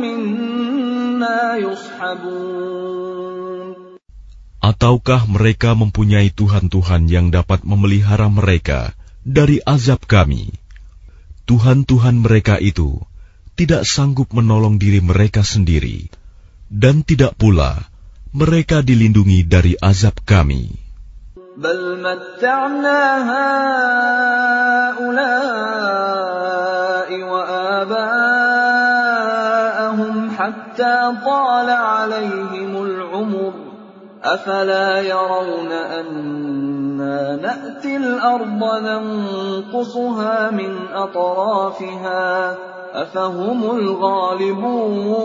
منا 0.00 1.56
يصحبون 1.56 2.94
Ataukah 4.64 5.28
mereka 5.28 5.76
mempunyai 5.76 6.32
Tuhan-Tuhan 6.32 7.04
yang 7.12 7.28
dapat 7.28 7.68
memelihara 7.68 8.32
mereka 8.32 8.96
dari 9.20 9.60
azab 9.60 10.08
kami? 10.08 10.56
Tuhan-Tuhan 11.44 12.24
mereka 12.24 12.56
itu 12.56 12.96
tidak 13.60 13.84
sanggup 13.84 14.32
menolong 14.32 14.80
diri 14.80 15.04
mereka 15.04 15.44
sendiri, 15.44 16.08
dan 16.72 17.04
tidak 17.04 17.36
pula 17.36 17.92
mereka 18.32 18.80
dilindungi 18.80 19.44
dari 19.44 19.76
azab 19.76 20.24
kami. 20.24 20.74
بل 21.59 21.99
متعنا 21.99 22.99
هؤلاء 24.95 25.49
وآباءهم 27.31 28.15
حتى 30.31 30.95
طال 31.25 31.69
عليهم 31.69 32.71
العمر. 32.83 33.53
أفلا 34.23 34.99
يرون 34.99 35.71
أنا 35.71 37.35
نأتي 37.35 37.97
الأرض 37.97 38.61
ننقصها 38.83 40.51
من 40.51 40.71
أطرافها؟ 40.95 42.55
أفهم 42.93 43.59
الغالبون. 43.79 45.19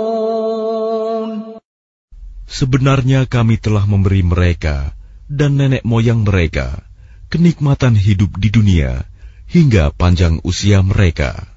Sebenarnya 2.50 3.26
kami 3.26 3.58
telah 3.58 3.86
memberi 3.86 4.22
mereka 4.22 4.94
dan 5.34 5.58
nenek 5.58 5.82
moyang 5.82 6.22
mereka, 6.22 6.86
kenikmatan 7.26 7.98
hidup 7.98 8.38
di 8.38 8.54
dunia 8.54 9.02
hingga 9.50 9.90
panjang 9.90 10.38
usia 10.46 10.80
mereka. 10.86 11.50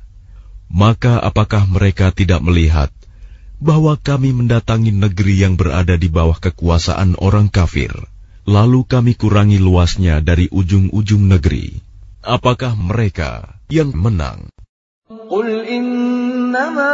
Maka 0.68 1.22
apakah 1.22 1.70
mereka 1.70 2.12
tidak 2.12 2.44
melihat 2.44 2.92
bahwa 3.62 3.96
kami 3.96 4.34
mendatangi 4.34 4.92
negeri 4.92 5.46
yang 5.46 5.56
berada 5.56 5.96
di 5.96 6.10
bawah 6.10 6.38
kekuasaan 6.42 7.16
orang 7.22 7.48
kafir, 7.48 7.94
lalu 8.44 8.84
kami 8.84 9.14
kurangi 9.14 9.62
luasnya 9.62 10.20
dari 10.20 10.50
ujung-ujung 10.52 11.30
negeri? 11.30 11.80
Apakah 12.26 12.76
mereka 12.76 13.62
yang 13.72 13.96
menang? 13.96 14.52
Qul 15.08 15.64
innama 15.64 16.92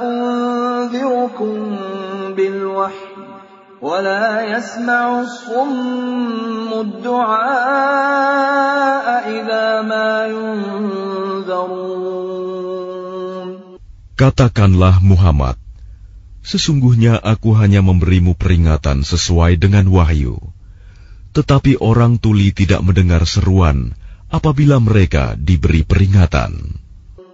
unzirukum 0.00 1.58
bil 2.32 2.72
ولا 3.81 4.45
يسمع 4.45 5.25
الصم 5.25 6.69
الدعاء 6.69 7.45
إذا 9.25 9.81
ما 9.81 10.29
ينذرون 10.29 12.01
Katakanlah 14.21 15.01
Muhammad, 15.01 15.57
sesungguhnya 16.45 17.17
aku 17.17 17.57
hanya 17.57 17.81
memberimu 17.81 18.37
peringatan 18.37 19.01
sesuai 19.01 19.57
dengan 19.57 19.89
wahyu. 19.89 20.37
Tetapi 21.33 21.81
orang 21.81 22.21
tuli 22.21 22.53
tidak 22.53 22.85
mendengar 22.85 23.25
seruan 23.25 23.97
apabila 24.29 24.77
mereka 24.77 25.33
diberi 25.33 25.81
peringatan. 25.81 26.77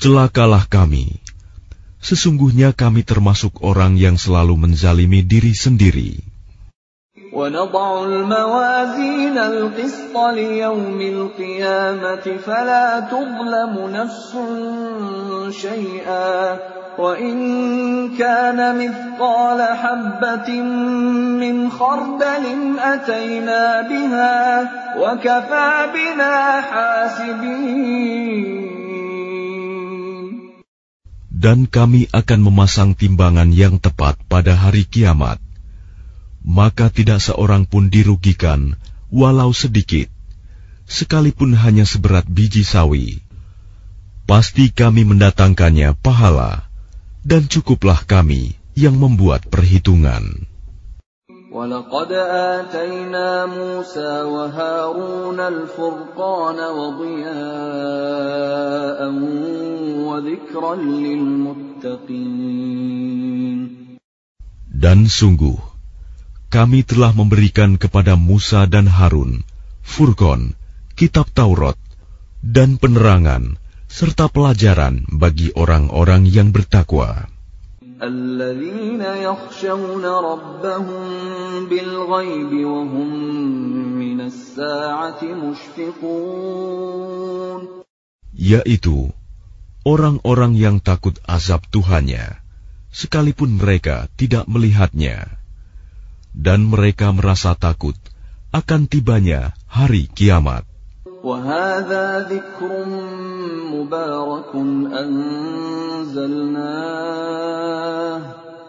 Celakalah 0.00 0.64
kami. 0.64 1.20
Sesungguhnya 2.00 2.72
kami 2.72 3.04
termasuk 3.04 3.60
orang 3.60 4.00
yang 4.00 4.16
selalu 4.16 4.56
menzalimi 4.56 5.20
diri 5.20 5.52
sendiri. 5.52 6.24
ونضع 7.32 8.04
الموازين 8.04 9.38
القسط 9.38 10.16
ليوم 10.34 11.00
القيامة 11.00 12.36
فلا 12.46 13.00
تظلم 13.00 13.90
نفس 13.94 14.36
شيئا 15.62 16.58
وإن 16.98 17.38
كان 18.18 18.78
مثقال 18.78 19.62
حبة 19.62 20.60
من 21.40 21.70
خردل 21.70 22.78
أتينا 22.78 23.82
بها 23.82 24.70
وكفى 24.98 25.86
بنا 25.94 26.60
حاسبين 26.60 28.63
dan 31.35 31.67
kami 31.67 32.07
akan 32.15 32.39
memasang 32.47 32.95
timbangan 32.95 33.51
yang 33.51 33.75
tepat 33.75 34.15
pada 34.31 34.55
hari 34.55 34.87
kiamat. 34.87 35.43
Maka 36.47 36.87
tidak 36.87 37.19
seorang 37.19 37.67
pun 37.67 37.91
dirugikan, 37.91 38.79
walau 39.11 39.51
sedikit, 39.51 40.07
sekalipun 40.87 41.51
hanya 41.59 41.83
seberat 41.83 42.23
biji 42.23 42.63
sawi. 42.63 43.19
Pasti 44.23 44.71
kami 44.71 45.03
mendatangkannya 45.03 45.99
pahala, 45.99 46.71
dan 47.27 47.51
cukuplah 47.51 48.07
kami 48.07 48.55
yang 48.77 48.95
membuat 48.95 49.43
perhitungan. 49.51 50.47
ولقد 51.54 52.12
آتينا 52.12 53.46
موسى 53.46 54.22
وهارون 54.22 55.40
الفرقان 55.40 56.58
وضياء 56.78 57.40
وذكرا 60.06 60.74
للمتقين 60.74 62.30
Dan 64.80 65.12
sungguh, 65.12 65.60
kami 66.48 66.80
telah 66.88 67.12
memberikan 67.12 67.76
kepada 67.76 68.16
Musa 68.16 68.64
dan 68.64 68.88
Harun, 68.88 69.44
Furqon, 69.84 70.56
kitab 70.96 71.28
Taurat, 71.36 71.76
dan 72.40 72.80
penerangan, 72.80 73.60
serta 73.92 74.32
pelajaran 74.32 75.04
bagi 75.12 75.52
orang-orang 75.52 76.24
yang 76.24 76.48
bertakwa. 76.48 77.28
الذين 78.02 79.00
يخشون 79.00 80.04
ربهم 80.04 81.04
بالغيب 81.68 82.52
وهم 82.64 83.10
من 83.98 84.20
الساعة 84.20 85.24
مشفقون 85.24 86.60
yaitu 88.40 89.12
orang-orang 89.84 90.56
yang 90.56 90.80
takut 90.80 91.20
azab 91.28 91.60
Tuhannya, 91.68 92.40
sekalipun 92.88 93.60
mereka 93.60 94.08
tidak 94.16 94.48
melihatnya, 94.48 95.28
dan 96.32 96.64
mereka 96.64 97.12
merasa 97.12 97.52
takut 97.52 97.96
akan 98.50 98.88
tibanya 98.88 99.52
hari 99.68 100.08
kiamat. 100.08 100.64
وهذا 101.24 102.28
ذكر 102.28 102.84
مبارك 103.72 104.52
أنزلناه 105.00 106.60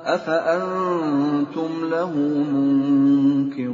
أفأنتم 0.06 1.72
له 1.92 2.14
منكرون 2.56 3.72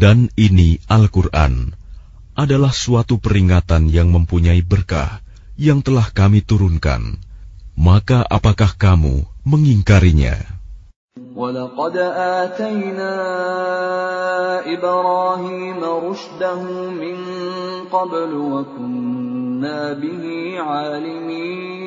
Dan 0.00 0.32
ini 0.32 0.80
Al-Quran 0.88 1.76
adalah 2.32 2.72
suatu 2.72 3.20
peringatan 3.20 3.92
yang 3.92 4.08
mempunyai 4.08 4.64
berkah 4.64 5.20
yang 5.60 5.84
telah 5.84 6.08
kami 6.08 6.40
turunkan, 6.40 7.20
maka 7.76 8.24
apakah 8.24 8.72
kamu 8.80 9.28
mengingkarinya? 9.44 10.53
ولقد 11.36 11.96
آتينا 12.42 13.14
إبراهيم 14.74 15.80
رشده 15.84 16.62
من 16.90 17.16
قبل 17.92 18.30
وكنا 18.34 19.92
به 19.92 20.24
عالمين 20.60 21.80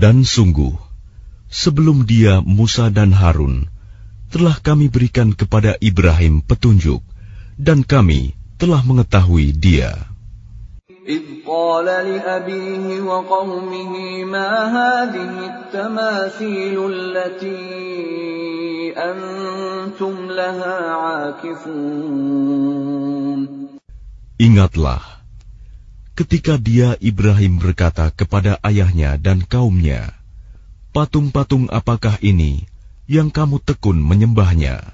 Dan 0.00 0.24
sungguh, 0.24 0.80
sebelum 1.52 2.08
dia 2.08 2.40
Musa 2.40 2.88
dan 2.88 3.12
Harun, 3.12 3.68
telah 4.32 4.56
kami 4.56 4.88
berikan 4.88 5.36
kepada 5.36 5.76
Ibrahim 5.76 6.40
petunjuk, 6.40 7.04
dan 7.60 7.84
kami 7.84 8.32
telah 8.56 8.80
mengetahui 8.80 9.52
dia. 9.52 9.92
إذ 11.08 11.46
قال 11.46 11.84
لأبيه 11.84 13.00
وقومه 13.00 14.24
ما 14.24 14.50
هذه 14.68 15.46
التماثيل 15.52 16.76
التي 16.92 17.66
أنتم 18.96 20.14
لها 20.30 20.76
عاكفون 20.90 22.40
Ingatlah, 24.40 25.20
ketika 26.16 26.56
dia 26.56 26.96
Ibrahim 26.96 27.60
berkata 27.60 28.08
kepada 28.08 28.56
ayahnya 28.64 29.20
dan 29.20 29.44
kaumnya, 29.44 30.16
Patung-patung 30.90 31.70
apakah 31.70 32.18
ini 32.18 32.66
yang 33.06 33.30
kamu 33.30 33.62
tekun 33.62 34.02
menyembahnya? 34.02 34.93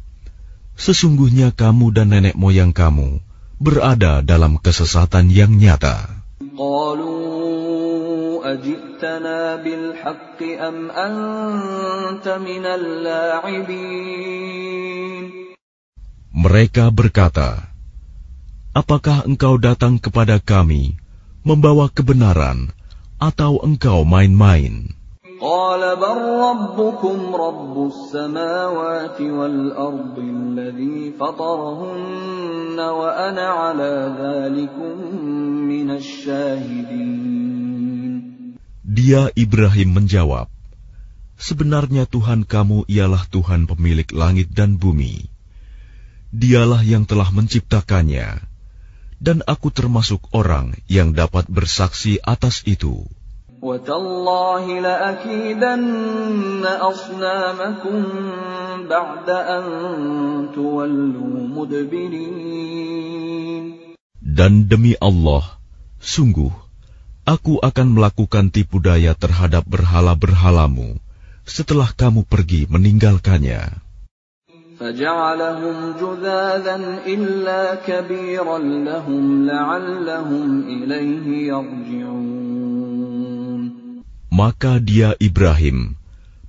sesungguhnya 0.81 1.53
kamu 1.53 1.93
dan 1.93 2.09
nenek 2.09 2.33
moyang 2.33 2.73
kamu 2.73 3.21
berada 3.61 4.25
dalam 4.25 4.57
kesesatan 4.57 5.29
yang 5.29 5.53
nyata. 5.53 6.09
Mereka 16.31 16.85
berkata, 16.89 17.49
Apakah 18.71 19.27
engkau 19.29 19.59
datang 19.61 20.01
kepada 20.01 20.41
kami 20.41 20.97
membawa 21.45 21.91
kebenaran 21.93 22.73
atau 23.21 23.61
engkau 23.61 24.01
main-main? 24.01 25.00
قال 25.41 25.81
بل 25.97 26.17
ربكم 26.21 27.17
رب 27.35 27.75
السماوات 27.89 29.21
والأرض 29.21 30.17
الذي 30.19 31.17
فطرهن 31.17 32.77
وأنا 32.77 33.47
على 33.49 33.93
ذلك 34.21 34.77
من 35.65 35.97
الشاهدين. 35.97 37.41
Dia 38.85 39.33
Ibrahim 39.33 39.97
menjawab, 39.97 40.45
Sebenarnya 41.41 42.05
Tuhan 42.05 42.45
kamu 42.45 42.85
ialah 42.85 43.25
Tuhan 43.25 43.65
pemilik 43.65 44.05
langit 44.13 44.53
dan 44.53 44.77
bumi. 44.77 45.25
Dialah 46.29 46.85
yang 46.85 47.09
telah 47.09 47.33
menciptakannya, 47.33 48.45
dan 49.17 49.41
aku 49.49 49.73
termasuk 49.73 50.21
orang 50.37 50.77
yang 50.85 51.17
dapat 51.17 51.49
bersaksi 51.49 52.21
atas 52.21 52.61
itu. 52.69 53.09
وتالله 53.62 54.80
لأكيدن 54.80 56.64
أصنامكم 56.66 58.04
بعد 58.90 59.28
أن 59.30 59.64
تولوا 60.54 61.34
مدبرين 61.56 63.06
Dan 64.36 64.68
demi 64.68 64.92
Allah, 65.00 65.56
sungguh, 65.96 66.52
aku 67.24 67.56
akan 67.64 67.96
melakukan 67.96 68.52
tipu 68.52 68.84
daya 68.84 69.16
terhadap 69.16 69.64
berhala-berhalamu 69.64 71.00
setelah 71.48 71.88
kamu 71.96 72.28
pergi 72.28 72.68
meninggalkannya. 72.68 73.80
فجعلهم 74.76 75.96
جذاذا 75.96 76.76
إلا 77.08 77.74
كبيرا 77.88 78.58
لهم 78.60 79.24
لعلهم 79.48 80.68
إليه 80.68 81.48
يرجعون 81.48 82.79
Maka 84.32 84.82
dia 84.82 85.14
Ibrahim 85.22 85.96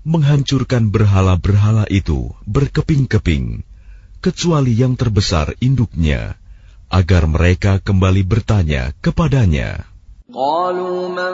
menghancurkan 0.08 0.88
berhala-berhala 0.88 1.84
itu 1.92 2.32
berkeping-keping, 2.48 3.68
kecuali 4.24 4.72
yang 4.72 4.96
terbesar 4.96 5.52
induknya, 5.60 6.40
agar 6.88 7.28
mereka 7.28 7.84
kembali 7.84 8.24
bertanya 8.24 8.96
kepadanya. 9.04 9.84
قالوا 10.28 11.08
من 11.16 11.34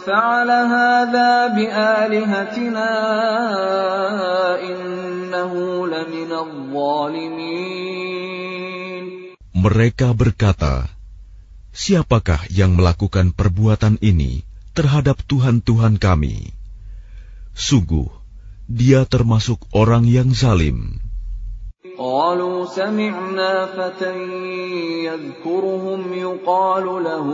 فعل 0.00 0.48
هذا 0.48 1.32
بآلهتنا 1.52 2.92
إنه 4.56 5.52
لمن 5.86 6.32
الظالمين 6.32 7.76
Mereka 9.56 10.16
berkata, 10.16 10.88
Siapakah 11.76 12.48
yang 12.48 12.72
melakukan 12.72 13.36
perbuatan 13.36 14.00
ini 14.00 14.48
terhadap 14.76 15.20
Tuhan-Tuhan 15.24 15.96
kami? 15.96 16.52
Sungguh, 17.56 18.12
dia 18.66 19.08
termasuk 19.08 19.64
orang 19.72 20.04
yang 20.04 20.34
zalim. 20.36 21.06
قالوا 21.96 22.68
سمعنا 22.76 23.52
فتى 23.72 24.12
يذكرهم 25.08 26.00
يقال 26.12 26.84
له 26.84 27.26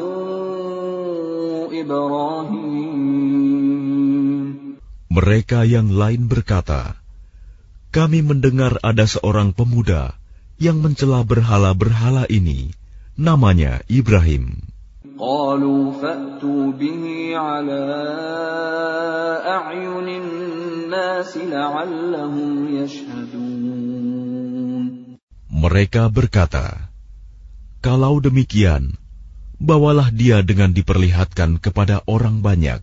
إبراهيم 1.82 2.92
Mereka 5.12 5.68
yang 5.68 5.92
lain 5.92 6.24
berkata, 6.24 6.96
Kami 7.92 8.24
mendengar 8.24 8.80
ada 8.80 9.04
seorang 9.04 9.52
pemuda 9.52 10.16
yang 10.56 10.80
mencela 10.80 11.20
berhala-berhala 11.20 12.24
ini, 12.32 12.72
namanya 13.20 13.84
Ibrahim. 13.92 14.64
قالوا 15.18 15.92
فأتوا 15.92 16.72
به 16.72 17.04
على 17.36 17.84
أعين 19.46 20.08
الناس 20.08 21.36
لعلهم 21.36 22.50
يشهدون 22.70 23.82
Mereka 25.52 26.10
berkata, 26.10 26.90
Kalau 27.78 28.18
demikian, 28.18 28.98
bawalah 29.62 30.10
dia 30.10 30.42
dengan 30.42 30.74
diperlihatkan 30.74 31.62
kepada 31.62 32.02
orang 32.10 32.42
banyak, 32.42 32.82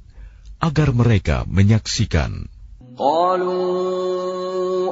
agar 0.64 0.96
mereka 0.96 1.44
menyaksikan. 1.44 2.48
قالوا 3.00 4.92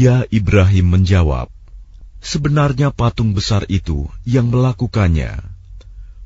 Dia 0.00 0.24
Ibrahim 0.32 0.96
menjawab, 0.96 1.52
Sebenarnya 2.24 2.88
patung 2.88 3.36
besar 3.36 3.68
itu 3.68 4.08
yang 4.24 4.48
melakukannya. 4.48 5.44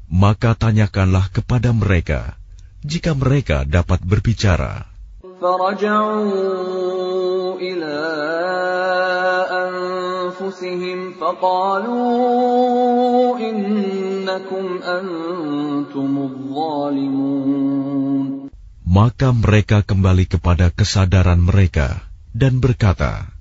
Maka 0.07 0.55
tanyakanlah 0.55 1.27
kepada 1.35 1.75
mereka, 1.75 2.39
jika 2.87 3.19
mereka 3.19 3.67
dapat 3.67 3.99
berbicara. 4.07 4.87
Maka 18.87 19.29
mereka 19.35 19.79
kembali 19.83 20.25
kepada 20.31 20.71
kesadaran 20.71 21.43
mereka 21.43 22.07
dan 22.31 22.63
berkata, 22.63 23.34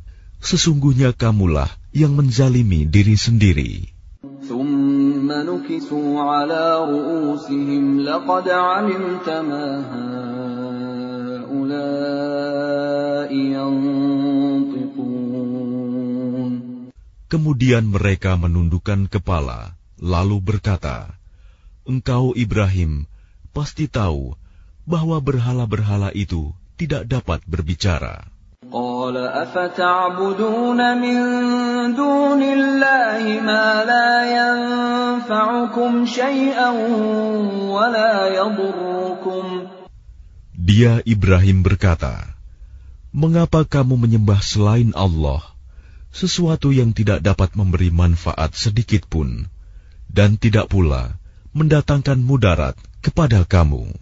sesungguhnya 0.44 1.16
kamulah 1.16 1.72
yang 1.96 2.12
menzalimi 2.20 2.84
diri 2.84 3.16
sendiri. 3.16 3.88
Kemudian 17.34 17.90
mereka 17.90 18.38
menundukkan 18.38 19.10
kepala, 19.10 19.74
lalu 19.98 20.38
berkata, 20.38 21.18
Engkau 21.88 22.38
Ibrahim 22.38 23.10
pasti 23.56 23.90
tahu 23.90 24.38
bahwa 24.84 25.18
berhala-berhala 25.24 26.14
itu 26.14 26.52
tidak 26.76 27.08
dapat 27.08 27.40
berbicara. 27.48 28.33
قال 28.73 29.17
أفتعبدون 29.17 30.81
من 30.99 31.19
دون 31.95 32.43
الله 32.43 33.23
ما 33.41 33.67
لا 33.87 34.13
ينفعكم 34.29 35.91
شيئا 36.07 36.71
ولا 37.71 38.13
يضركم 38.35 39.45
Dia 40.59 41.01
Ibrahim 41.07 41.65
berkata, 41.65 42.35
Mengapa 43.15 43.65
kamu 43.65 43.95
menyembah 43.95 44.43
selain 44.45 44.93
Allah 44.93 45.41
sesuatu 46.13 46.75
yang 46.75 46.93
tidak 46.93 47.25
dapat 47.25 47.57
memberi 47.57 47.89
manfaat 47.89 48.53
sedikit 48.53 49.09
pun 49.09 49.49
dan 50.13 50.37
tidak 50.37 50.69
pula 50.69 51.17
mendatangkan 51.57 52.21
mudarat 52.21 52.77
kepada 53.01 53.49
kamu? 53.49 54.02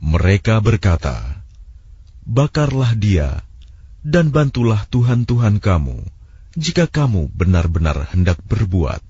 Mereka 0.00 0.64
berkata, 0.64 1.44
Bakarlah 2.24 2.96
dia, 2.96 3.44
dan 4.00 4.32
bantulah 4.32 4.80
Tuhan-Tuhan 4.88 5.60
kamu, 5.60 6.00
jika 6.56 6.88
kamu 6.88 7.28
benar-benar 7.36 8.08
hendak 8.16 8.40
berbuat. 8.48 9.04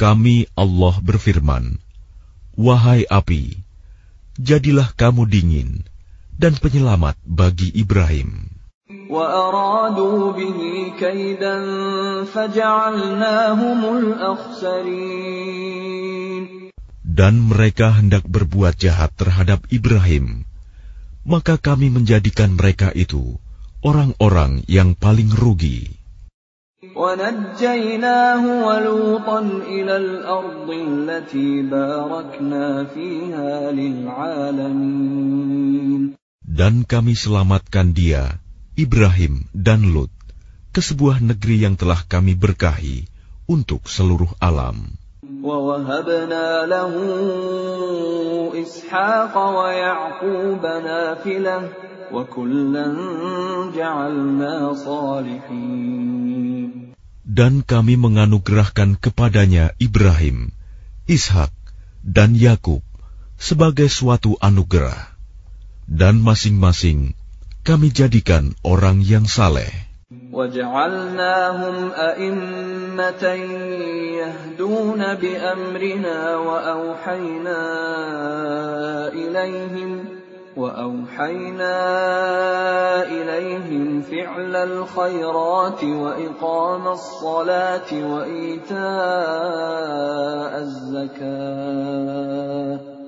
Kami 0.00 0.36
Allah 0.56 0.94
berfirman, 1.00 1.64
Wahai 2.60 3.08
api, 3.08 3.56
jadilah 4.36 4.88
kamu 4.96 5.24
dingin, 5.28 5.89
dan 6.39 6.55
penyelamat 6.59 7.15
bagi 7.23 7.71
Ibrahim. 7.75 8.55
وأرادوا 9.09 10.31
به 10.33 10.93
كيدا 10.99 11.57
فجعلناهم 12.25 13.79
الأخسرين 13.97 15.35
Dan 17.15 17.47
mereka 17.47 17.95
hendak 17.95 18.27
berbuat 18.27 18.75
jahat 18.75 19.15
terhadap 19.15 19.63
Ibrahim, 19.71 20.43
maka 21.23 21.55
kami 21.55 21.87
menjadikan 21.87 22.59
mereka 22.59 22.91
itu 22.91 23.39
orang-orang 23.79 24.67
yang 24.67 24.99
paling 24.99 25.31
rugi. 25.31 25.95
ونجيناه 26.95 28.43
ولوطا 28.67 29.39
إلى 29.67 29.97
الأرض 29.97 30.69
التي 30.69 31.61
باركنا 31.61 32.83
فيها 32.83 33.71
للعالمين 33.71 35.35
Dan 36.49 36.85
kami 36.85 37.17
selamatkan 37.17 37.91
dia, 37.97 38.37
Ibrahim 38.77 39.49
dan 39.51 39.91
Lut, 39.91 40.13
ke 40.71 40.79
sebuah 40.79 41.19
negeri 41.19 41.65
yang 41.65 41.75
telah 41.75 42.05
kami 42.05 42.37
berkahi 42.37 43.09
untuk 43.49 43.89
seluruh 43.89 44.29
alam. 44.37 44.99
ووهبنا 45.45 46.65
له 46.65 46.93
إسحاق 48.61 49.33
ويعقوب 49.37 50.63
نافلة 50.65 51.57
وكلا 52.13 52.87
جعلنا 53.75 54.73
صالحين 54.73 56.35
Dan 57.25 57.67
kami 57.67 57.99
menganugerahkan 57.99 58.95
kepadanya 58.95 59.75
Ibrahim, 59.81 60.55
Ishak, 61.03 61.51
dan 61.99 62.31
Yakub 62.37 62.79
sebagai 63.35 63.91
suatu 63.91 64.39
anugerah. 64.39 65.08
Dan 65.89 66.21
masing-masing 66.25 67.13
kami 67.65 67.89
jadikan 67.89 68.53
orang 68.65 69.01
yang 69.01 69.25
saleh. 69.29 69.85
وجعلناهم 70.33 71.91
أئمة 71.91 73.23
يهدون 74.21 75.01
بأمرنا 75.15 76.35
وأوحينا 76.35 77.61
إليهم 79.07 80.05
وأوحينا 80.57 81.77
إليهم 83.03 84.01
فعل 84.01 84.55
الخيرات 84.55 85.83
وإقام 85.83 86.87
الصلاة 86.87 87.93
وإيتاء 88.11 88.75
الزكاة 90.59 91.25
وكانوا 91.25 92.03
لنا 92.05 92.85
عابدين 92.85 92.98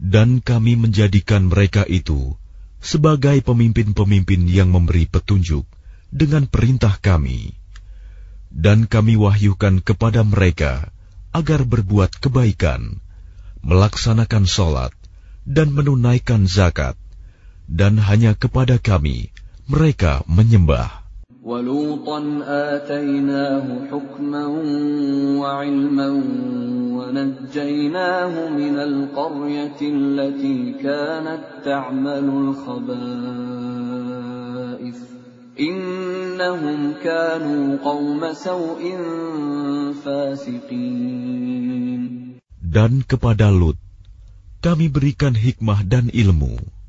dan 0.00 0.40
kami 0.40 0.72
menjadikan 0.80 1.52
mereka 1.52 1.84
itu 1.84 2.32
sebagai 2.80 3.44
pemimpin-pemimpin 3.44 4.48
yang 4.48 4.72
memberi 4.72 5.04
petunjuk 5.04 5.68
dengan 6.08 6.48
perintah 6.48 6.96
kami. 6.96 7.52
Dan 8.48 8.88
kami 8.88 9.20
wahyukan 9.20 9.84
kepada 9.84 10.24
mereka 10.24 10.88
agar 11.36 11.68
berbuat 11.68 12.16
kebaikan, 12.16 13.04
melaksanakan 13.60 14.48
sholat, 14.48 14.96
dan 15.44 15.76
menunaikan 15.76 16.48
zakat. 16.48 16.96
Dan 17.68 18.00
hanya 18.00 18.32
kepada 18.32 18.80
kami 18.80 19.28
mereka 19.68 20.24
menyembah. 20.24 20.99
ولوطا 21.40 22.40
آتيناه 22.44 23.88
حكما 23.90 24.46
وعلما 25.40 26.08
ونجيناه 26.96 28.48
من 28.48 28.76
القرية 28.78 29.80
التي 29.82 30.72
كانت 30.72 31.44
تعمل 31.64 32.28
الخبائث 32.44 33.00
إنهم 35.60 36.92
كانوا 37.04 37.76
قوم 37.84 38.32
سوء 38.32 38.96
فاسقين 40.04 41.40
Dan 42.70 43.02
kepada 43.02 43.50
Lut, 43.50 43.74
kami 44.62 44.86
berikan 44.86 45.34
hikmah 45.34 45.82
dan 45.82 46.06
ilmu. 46.14 46.79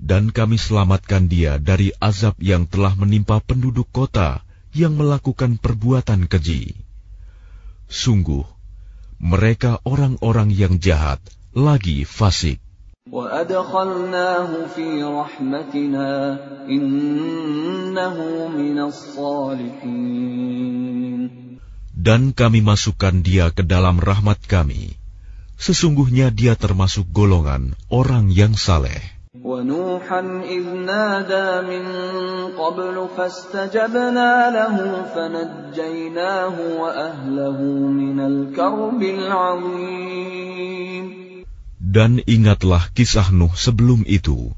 dan 0.00 0.32
kami 0.32 0.56
selamatkan 0.56 1.28
dia 1.28 1.60
dari 1.60 1.92
azab 2.00 2.40
yang 2.40 2.64
telah 2.64 2.96
menimpa 2.96 3.44
penduduk 3.44 3.86
kota 3.92 4.40
yang 4.72 4.96
melakukan 4.96 5.60
perbuatan 5.60 6.24
keji. 6.24 6.72
Sungguh, 7.90 8.48
mereka 9.20 9.84
orang-orang 9.84 10.48
yang 10.48 10.80
jahat 10.80 11.20
lagi 11.52 12.08
fasik. 12.08 12.56
Dan 22.00 22.20
kami 22.32 22.60
masukkan 22.64 23.14
dia 23.20 23.52
ke 23.52 23.62
dalam 23.66 24.00
rahmat 24.00 24.40
kami. 24.48 24.96
Sesungguhnya 25.60 26.32
dia 26.32 26.56
termasuk 26.56 27.04
golongan 27.12 27.76
orang 27.92 28.32
yang 28.32 28.56
saleh. 28.56 29.19
ونوحا 29.43 30.21
إذ 30.47 30.65
نادى 30.87 31.67
من 31.67 31.85
قبل 32.55 32.95
فاستجبنا 33.17 34.31
له 34.57 34.75
فنجيناه 35.11 36.55
وأهله 36.79 37.59
من 37.91 38.17
الكرب 38.19 39.01
العظيم 39.03 40.55
Dan 41.95 42.19
ingatlah 42.27 42.91
kisah 42.91 43.31
Nuh 43.31 43.55
sebelum 43.55 44.03
itu, 44.03 44.51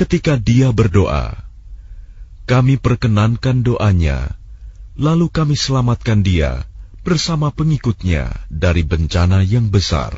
ketika 0.00 0.40
dia 0.40 0.72
berdoa. 0.72 1.36
Kami 2.48 2.80
perkenankan 2.80 3.60
doanya, 3.60 4.32
lalu 4.96 5.28
kami 5.28 5.52
selamatkan 5.52 6.24
dia 6.24 6.64
bersama 7.04 7.52
pengikutnya 7.52 8.32
dari 8.48 8.88
bencana 8.88 9.44
yang 9.44 9.68
besar. 9.68 10.16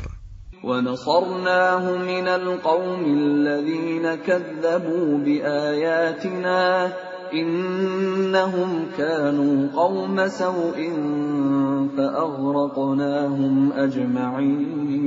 ونصرناه 0.65 1.85
من 1.97 2.27
القوم 2.27 3.03
الذين 3.05 4.15
كذبوا 4.15 5.17
بآياتنا 5.17 6.93
إنهم 7.33 8.69
كانوا 8.97 9.55
قوم 9.75 10.27
سوء 10.27 10.79
فأغرقناهم 11.97 13.73
أجمعين 13.73 15.05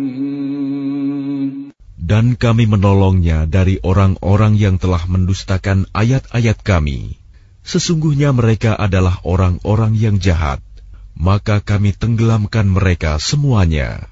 Dan 2.08 2.40
kami 2.40 2.64
menolongnya 2.64 3.44
dari 3.44 3.84
orang-orang 3.84 4.56
yang 4.56 4.80
telah 4.80 5.04
mendustakan 5.04 5.84
ayat-ayat 5.92 6.56
kami. 6.64 7.20
Sesungguhnya 7.60 8.32
mereka 8.32 8.72
adalah 8.72 9.20
orang-orang 9.28 9.92
yang 9.92 10.16
jahat. 10.16 10.64
Maka 11.12 11.60
kami 11.60 11.92
tenggelamkan 11.92 12.64
mereka 12.64 13.20
semuanya. 13.20 14.08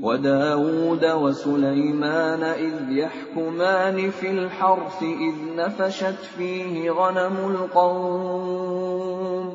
وداود 0.00 1.04
وسليمان 1.04 2.42
إذ 2.42 2.88
يحكمان 2.88 4.10
في 4.10 4.30
الحرث 4.30 5.02
إذ 5.02 5.34
نفشت 5.56 6.20
فيه 6.38 6.90
غنم 6.90 7.36
القوم 7.52 9.46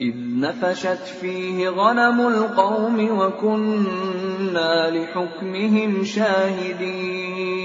إذ 0.00 0.14
نفشت 0.18 1.04
فيه 1.22 1.68
غنم 1.68 2.18
القوم 2.28 3.18
وكنا 3.18 4.90
لحكمهم 4.90 6.04
شاهدين 6.04 7.62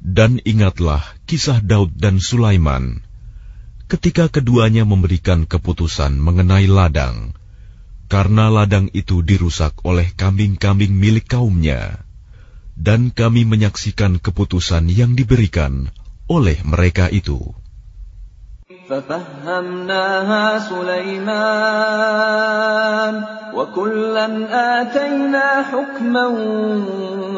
Dan 0.00 0.40
ingatlah 0.42 1.04
kisah 1.28 1.60
Daud 1.60 2.00
dan 2.00 2.16
Sulaiman 2.16 3.04
ketika 3.92 4.32
keduanya 4.32 4.88
memberikan 4.88 5.44
keputusan 5.44 6.16
mengenai 6.16 6.64
ladang, 6.64 7.36
karena 8.10 8.50
ladang 8.50 8.90
itu 8.90 9.22
dirusak 9.22 9.86
oleh 9.86 10.10
kambing-kambing 10.18 10.90
milik 10.90 11.30
kaumnya, 11.30 12.02
dan 12.74 13.14
kami 13.14 13.46
menyaksikan 13.46 14.18
keputusan 14.18 14.90
yang 14.90 15.14
diberikan 15.14 15.88
oleh 16.26 16.58
mereka 16.66 17.06
itu. 17.10 17.54
ففهمناها 18.90 20.58
سليمان 20.58 21.94
وكلا 23.54 24.26
آتينا 24.82 25.62
حكما 25.62 26.26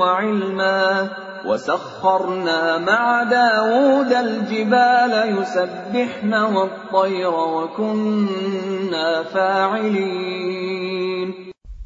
وعلما 0.00 1.08
وسخرنا 1.46 2.78
مع 2.78 3.22
داود 3.22 4.12
الجبال 4.12 5.12
يسبحن 5.36 6.32
والطير 6.34 7.34
وكنا 7.34 9.08
فاعلين 9.34 10.72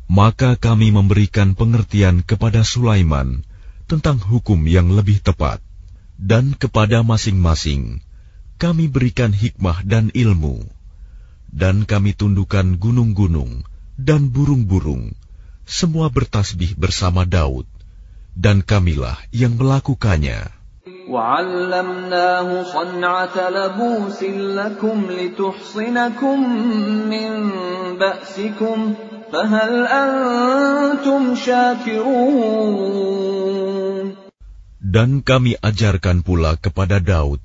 Maka 0.07 0.57
kami 0.57 0.97
memberikan 0.97 1.53
pengertian 1.53 2.25
kepada 2.25 2.65
Sulaiman 2.65 3.45
tentang 3.85 4.17
hukum 4.17 4.65
yang 4.65 4.89
lebih 4.89 5.21
tepat, 5.21 5.61
dan 6.17 6.57
kepada 6.57 7.05
masing-masing 7.05 8.01
kami 8.57 8.89
berikan 8.89 9.37
hikmah 9.37 9.85
dan 9.85 10.09
ilmu, 10.17 10.65
dan 11.53 11.85
kami 11.85 12.17
tundukkan 12.17 12.81
gunung-gunung 12.81 13.69
dan 14.01 14.33
burung-burung, 14.33 15.13
semua 15.69 16.09
bertasbih 16.09 16.73
bersama 16.81 17.29
Daud, 17.29 17.69
dan 18.36 18.64
kamilah 18.64 19.20
yang 19.36 19.56
melakukannya. 19.60 20.62
Dan 34.82 35.10
kami 35.24 35.56
ajarkan 35.56 36.18
pula 36.20 36.60
kepada 36.60 37.00
Daud 37.00 37.40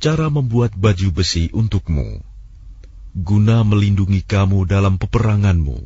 cara 0.00 0.26
membuat 0.32 0.74
baju 0.74 1.08
besi 1.12 1.52
untukmu, 1.52 2.24
guna 3.14 3.62
melindungi 3.62 4.24
kamu 4.24 4.64
dalam 4.64 4.96
peperanganmu. 4.96 5.78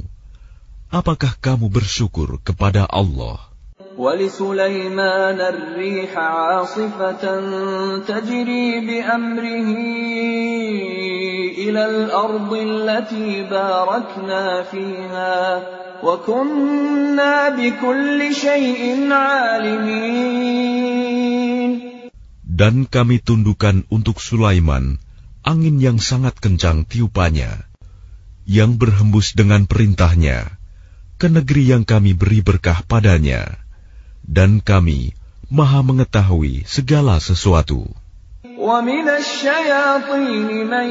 Apakah 0.95 1.35
kamu 1.43 1.69
bersyukur 1.69 2.39
kepada 2.41 2.87
Allah? 2.87 3.54
ولسليمان 4.00 5.40
الريح 5.42 6.18
عاصفة 6.18 7.24
تجري 8.08 8.80
بأمره 8.88 9.70
إلى 11.60 11.86
الأرض 11.86 12.54
التي 12.54 13.44
باركنا 13.44 14.64
فيها 14.64 15.36
وكنا 16.04 17.50
بكل 17.50 18.20
شيء 18.36 19.12
عالمين 19.12 20.70
Dan 22.60 22.92
kami 22.92 23.24
tundukkan 23.24 23.88
untuk 23.88 24.20
Sulaiman 24.20 25.00
angin 25.48 25.80
yang 25.80 25.96
sangat 25.96 26.44
kencang 26.44 26.84
tiupannya, 26.84 27.56
yang 28.44 28.76
berhembus 28.76 29.32
dengan 29.32 29.64
perintahnya 29.64 30.60
ke 31.20 31.32
negeri 31.32 31.72
yang 31.72 31.84
kami 31.88 32.16
beri 32.16 32.44
berkah 32.44 32.84
padanya, 32.84 33.60
dan 34.26 34.62
kami 34.62 35.18
maha 35.50 35.82
mengetahui 35.82 36.64
segala 36.70 37.18
sesuatu. 37.18 37.90
ومن 38.60 39.08
الشياطين 39.08 40.68
من 40.68 40.88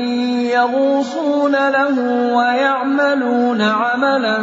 يغوصون 0.48 1.52
له 1.52 1.96
ويعملون 2.32 3.60
عملا 3.60 4.38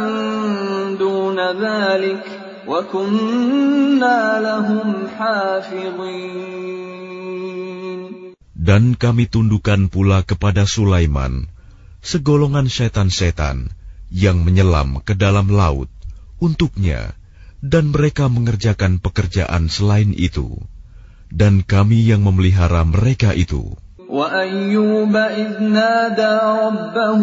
دون 0.94 1.38
ذلك 1.58 2.24
وكنا 2.66 4.20
لهم 4.40 4.88
حافظين 5.18 6.46
Dan 8.66 8.98
kami 8.98 9.30
tundukkan 9.30 9.90
pula 9.90 10.26
kepada 10.26 10.66
Sulaiman 10.66 11.46
segolongan 12.02 12.66
setan-setan 12.66 13.70
yang 14.10 14.42
menyelam 14.42 15.02
ke 15.02 15.14
dalam 15.14 15.50
laut 15.50 15.90
untuknya, 16.42 17.14
dan 17.64 17.90
mereka 17.90 18.28
mengerjakan 18.28 19.00
pekerjaan 19.00 19.66
selain 19.72 20.12
itu, 20.12 20.60
dan 21.32 21.66
kami 21.66 22.06
yang 22.06 22.22
memelihara 22.22 22.84
mereka 22.86 23.34
itu. 23.34 23.76
وأيوب 24.06 25.16
إذ 25.16 25.66
نادى 25.66 26.34
ربه 26.46 27.22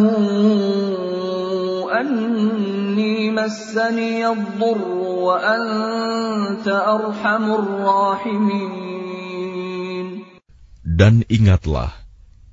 أني 1.95 3.31
مسني 3.31 4.27
الضر 4.27 4.87
وأنت 5.23 6.67
أرحم 6.67 7.45
الراحمين 7.51 8.83
Dan 10.83 11.23
ingatlah 11.31 11.95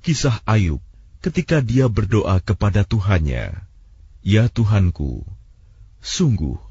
kisah 0.01 0.39
Ayub 0.47 0.79
ketika 1.21 1.61
dia 1.61 1.85
berdoa 1.91 2.39
kepada 2.41 2.87
Tuhannya, 2.87 3.53
"Ya 4.25 4.49
Tuhanku, 4.49 5.27
sungguh 6.01 6.64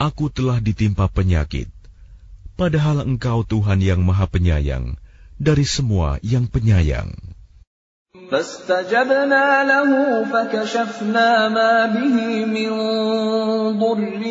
aku 0.00 0.28
telah 0.28 0.60
ditimpa 0.60 1.08
penyakit, 1.08 1.70
padahal 2.56 3.04
Engkau 3.04 3.44
Tuhan 3.44 3.80
yang 3.80 4.04
Maha 4.04 4.28
Penyayang 4.28 4.96
dari 5.36 5.64
semua 5.64 6.20
yang 6.24 6.48
penyayang." 6.48 7.14
فاستجبنا 8.30 9.64
له 9.64 9.90
فكشفنا 10.24 11.48
ما 11.48 11.86
به 11.86 12.16
من 12.44 12.70
ضر 13.78 14.22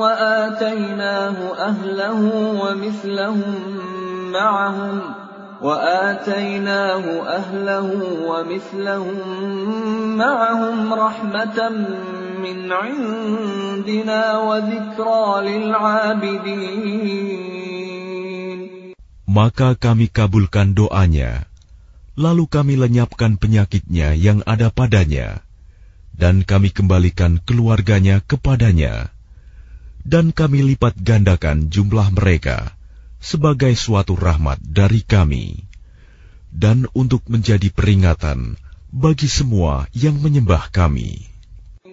وآتيناه 0.00 1.38
أهله 1.54 2.20
ومثلهم 2.60 3.54
معهم 4.32 5.00
وآتيناه 5.62 7.04
أهله 7.24 7.88
ومثلهم 8.28 9.18
معهم 10.16 10.94
رحمة 10.94 11.58
min 12.39 12.71
indina 12.71 14.39
wa 14.39 14.63
lil. 15.43 15.71
Maka 19.29 19.77
kami 19.77 20.09
kabulkan 20.09 20.73
doanya, 20.73 21.45
lalu 22.17 22.49
kami 22.49 22.75
lenyapkan 22.81 23.37
penyakitnya 23.37 24.17
yang 24.17 24.41
ada 24.49 24.73
padanya, 24.73 25.45
dan 26.17 26.41
kami 26.41 26.73
kembalikan 26.73 27.37
keluarganya 27.37 28.25
kepadanya, 28.25 29.13
dan 30.01 30.33
kami 30.33 30.65
lipat 30.73 30.97
gandakan 30.99 31.69
jumlah 31.69 32.09
mereka 32.11 32.73
sebagai 33.21 33.71
suatu 33.77 34.17
rahmat 34.17 34.57
dari 34.65 35.05
kami, 35.05 35.63
dan 36.49 36.89
untuk 36.97 37.21
menjadi 37.29 37.69
peringatan 37.69 38.57
bagi 38.89 39.29
semua 39.29 39.85
yang 39.93 40.17
menyembah 40.17 40.73
kami. 40.73 41.38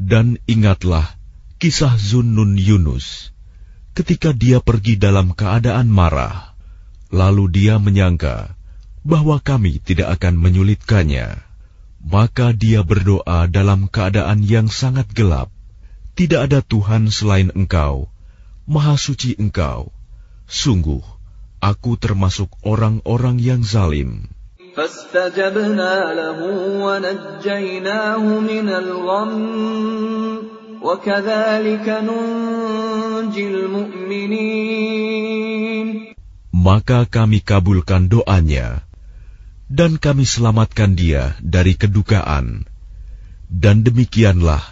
Dan 0.00 0.26
ingatlah 0.48 1.06
kisah 1.60 1.94
Zunnun 2.00 2.56
Yunus 2.56 3.30
ketika 3.92 4.32
dia 4.32 4.64
pergi 4.64 4.96
dalam 4.96 5.36
keadaan 5.36 5.90
marah. 5.90 6.56
Lalu 7.10 7.50
dia 7.50 7.82
menyangka 7.82 8.54
bahwa 9.02 9.42
kami 9.42 9.82
tidak 9.82 10.14
akan 10.20 10.38
menyulitkannya. 10.38 11.42
Maka 12.00 12.56
dia 12.56 12.80
berdoa 12.80 13.44
dalam 13.50 13.90
keadaan 13.90 14.40
yang 14.40 14.72
sangat 14.72 15.10
gelap. 15.12 15.52
Tidak 16.16 16.48
ada 16.48 16.64
Tuhan 16.64 17.12
selain 17.12 17.52
engkau, 17.52 18.08
Maha 18.64 18.96
Suci 18.96 19.36
engkau. 19.36 19.92
Sungguh, 20.48 21.04
aku 21.59 21.97
termasuk 21.97 22.49
orang-orang 22.61 23.39
yang 23.41 23.61
zalim. 23.65 24.29
فاستجبنا 24.75 26.11
له 26.19 26.39
ونجيناه 26.83 28.23
من 28.43 28.67
الغم 28.69 29.31
وكذلك 30.83 31.87
ننجي 31.87 33.47
المؤمنين 33.47 35.05
Maka 36.65 37.05
kami 37.05 37.45
kabulkan 37.45 38.09
doanya, 38.09 38.81
dan 39.69 40.01
kami 40.01 40.25
selamatkan 40.25 40.97
dia 40.97 41.37
dari 41.37 41.77
kedukaan. 41.77 42.65
Dan 43.45 43.85
demikianlah 43.85 44.65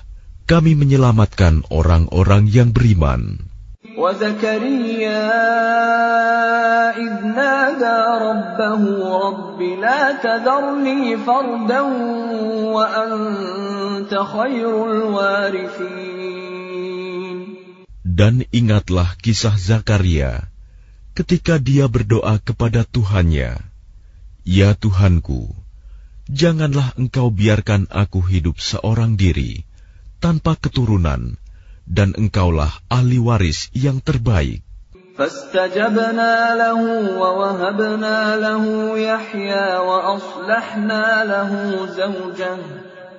kami 0.50 0.74
menyelamatkan 0.74 1.62
orang-orang 1.70 2.50
yang 2.50 2.74
beriman. 2.74 3.47
وزكريا 3.98 5.30
إذ 6.98 7.14
نادى 7.26 8.00
ربه 8.26 8.84
رب 9.28 9.60
لا 9.62 10.18
تذرني 10.24 11.18
فردا 11.18 11.82
وأنت 12.74 14.14
خير 14.14 14.86
الوارثين 14.92 16.34
Dan 18.14 18.46
ingatlah 18.54 19.18
kisah 19.18 19.58
Zakaria 19.58 20.54
ketika 21.18 21.58
dia 21.58 21.90
berdoa 21.90 22.38
kepada 22.38 22.86
Tuhannya, 22.86 23.58
"Ya 24.46 24.78
Tuhanku, 24.78 25.50
janganlah 26.30 26.94
Engkau 26.94 27.34
biarkan 27.34 27.90
aku 27.90 28.22
hidup 28.22 28.62
seorang 28.62 29.18
diri 29.18 29.66
tanpa 30.22 30.54
keturunan, 30.54 31.42
dan 31.88 32.16
Engkaulah 32.16 32.72
ahli 32.88 33.20
waris 33.20 33.72
yang 33.76 34.00
terbaik." 34.00 34.64
فاستجبنا 35.14 36.58
له 36.58 36.82
ووهبنا 37.22 38.36
له 38.38 38.98
يحيى 38.98 39.78
وأصلحنا 39.78 41.06
له 41.30 41.52
زوجه 41.86 42.58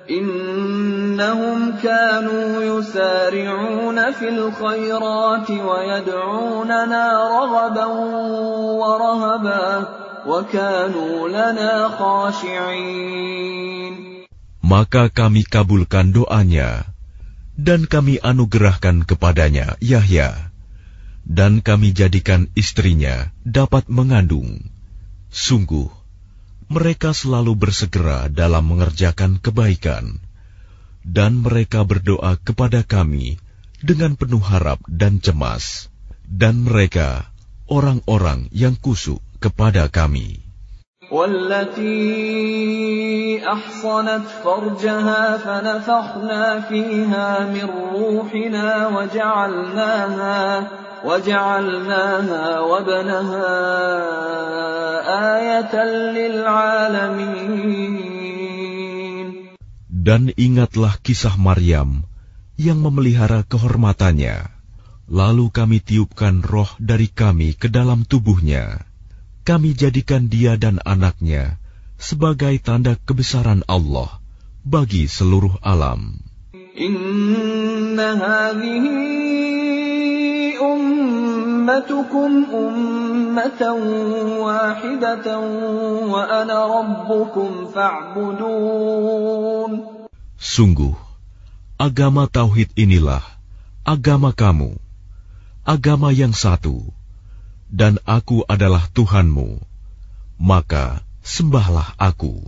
إنهم 0.09 1.71
كانوا 1.83 2.63
يسارعون 2.63 4.11
في 4.11 4.29
الخيرات 4.29 5.49
ويدعوننا 5.51 7.05
رغبا 7.39 7.85
ورهبا 8.83 9.87
وكانوا 10.27 11.29
لنا 11.29 11.87
خاشعين 11.87 13.35
Maka 14.65 15.13
kami 15.13 15.45
kabulkan 15.45 16.09
doanya, 16.09 16.89
dan 17.60 17.84
kami 17.84 18.16
anugerahkan 18.24 19.04
kepadanya 19.04 19.76
Yahya, 19.84 20.48
dan 21.28 21.60
kami 21.60 21.92
jadikan 21.92 22.48
istrinya 22.56 23.28
dapat 23.44 23.84
mengandung. 23.92 24.64
Sungguh, 25.28 25.92
mereka 26.72 27.12
selalu 27.12 27.52
bersegera 27.60 28.32
dalam 28.32 28.64
mengerjakan 28.64 29.36
kebaikan, 29.36 30.24
dan 31.04 31.44
mereka 31.44 31.84
berdoa 31.84 32.40
kepada 32.40 32.80
kami 32.80 33.36
dengan 33.84 34.16
penuh 34.16 34.40
harap 34.40 34.80
dan 34.88 35.20
cemas, 35.20 35.92
dan 36.24 36.64
mereka 36.64 37.28
orang-orang 37.68 38.48
yang 38.56 38.72
kusuk 38.74 39.20
kepada 39.36 39.92
kami. 39.92 40.49
والتي 41.11 41.87
أحصنت 43.45 44.25
فرجها 44.43 45.37
فنفخنا 45.37 46.61
فيها 46.61 47.45
من 47.45 47.69
روحنا 47.93 48.87
وجعلناها 48.87 50.67
وجعلناها 51.05 52.59
وابنها 52.59 53.53
آية 55.37 55.75
للعالمين 56.17 57.65
Dan 60.05 60.29
ingatlah 60.37 61.01
kisah 61.01 61.33
Maryam 61.33 62.05
yang 62.61 62.77
memelihara 62.77 63.41
kehormatannya. 63.41 64.53
Lalu 65.09 65.49
kami 65.49 65.81
tiupkan 65.81 66.45
roh 66.45 66.69
dari 66.77 67.09
kami 67.09 67.57
ke 67.57 67.73
dalam 67.73 68.05
tubuhnya. 68.05 68.85
kami 69.50 69.74
jadikan 69.74 70.30
dia 70.30 70.54
dan 70.54 70.78
anaknya 70.86 71.58
sebagai 71.98 72.54
tanda 72.62 72.94
kebesaran 73.02 73.66
Allah 73.66 74.22
bagi 74.62 75.10
seluruh 75.10 75.58
alam. 75.58 76.22
Sungguh, 90.38 90.94
agama 91.74 92.30
Tauhid 92.30 92.70
inilah 92.78 93.26
agama 93.82 94.30
kamu, 94.30 94.78
agama 95.66 96.14
yang 96.14 96.30
satu, 96.30 96.94
dan 97.70 98.02
aku 98.02 98.42
adalah 98.50 98.90
Tuhanmu, 98.90 99.62
maka 100.42 101.06
sembahlah 101.22 101.94
aku. 101.96 102.42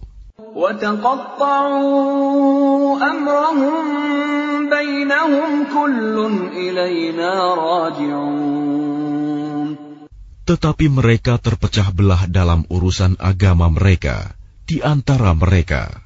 Tetapi 10.42 10.86
mereka 10.90 11.38
terpecah 11.38 11.88
belah 11.94 12.26
dalam 12.26 12.66
urusan 12.66 13.14
agama 13.22 13.70
mereka, 13.70 14.34
di 14.66 14.82
antara 14.82 15.32
mereka. 15.32 16.02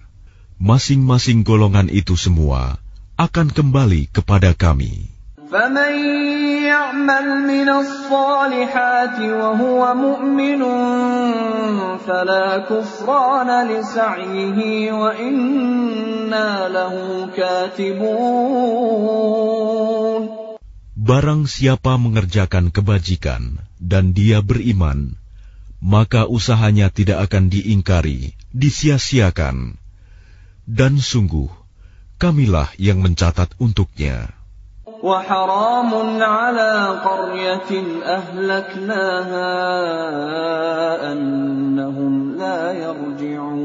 Masing-masing 0.57 1.45
golongan 1.45 1.93
itu 1.93 2.17
semua 2.17 2.81
akan 3.17 3.53
kembali 3.53 4.09
kepada 4.13 4.57
kami. 4.57 5.16
فمن 5.52 5.94
يعمل 6.64 7.28
من 7.44 7.70
الصالحات 7.70 9.20
وهو 9.20 9.82
مؤمن 9.96 10.62
فلا 12.08 12.58
كفران 12.72 13.50
لسعيه 13.68 14.60
وإنا 14.92 16.50
له 16.72 16.96
كاتبون 17.36 19.12
Barang 21.02 21.50
siapa 21.50 21.98
mengerjakan 21.98 22.70
kebajikan 22.70 23.58
dan 23.82 24.14
dia 24.14 24.40
beriman, 24.46 25.18
maka 25.82 26.30
usahanya 26.30 26.94
tidak 26.94 27.26
akan 27.26 27.50
diingkari, 27.50 28.38
disia-siakan. 28.54 29.82
Dan 30.70 31.02
sungguh, 31.02 31.50
kamilah 32.22 32.70
yang 32.78 33.02
mencatat 33.02 33.58
untuknya. 33.58 34.35
وحرام 35.06 35.92
على 36.22 36.74
قرية 37.06 37.72
أهلكناها 38.02 39.54
أنهم 41.12 42.14
لا 42.38 42.74
يرجعون 42.74 43.62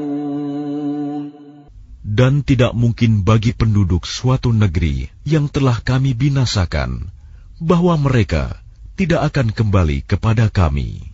Dan 2.17 2.41
tidak 2.49 2.73
mungkin 2.73 3.29
bagi 3.29 3.53
penduduk 3.53 4.09
suatu 4.09 4.49
negeri 4.49 5.13
yang 5.29 5.53
telah 5.53 5.85
kami 5.85 6.17
binasakan, 6.17 7.13
bahwa 7.61 8.01
mereka 8.01 8.57
tidak 8.97 9.29
akan 9.33 9.53
kembali 9.53 10.01
kepada 10.01 10.49
kami. 10.49 11.10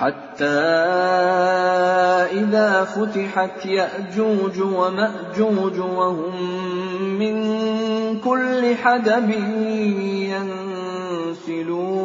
حتى 0.00 0.60
إذا 2.32 2.84
فتحت 2.84 3.66
يأجوج 3.66 4.56
ومأجوج 4.60 5.76
وهم 5.78 6.34
من 7.20 7.34
كل 8.24 8.62
حدب 8.80 9.28
ينسلون 11.44 12.00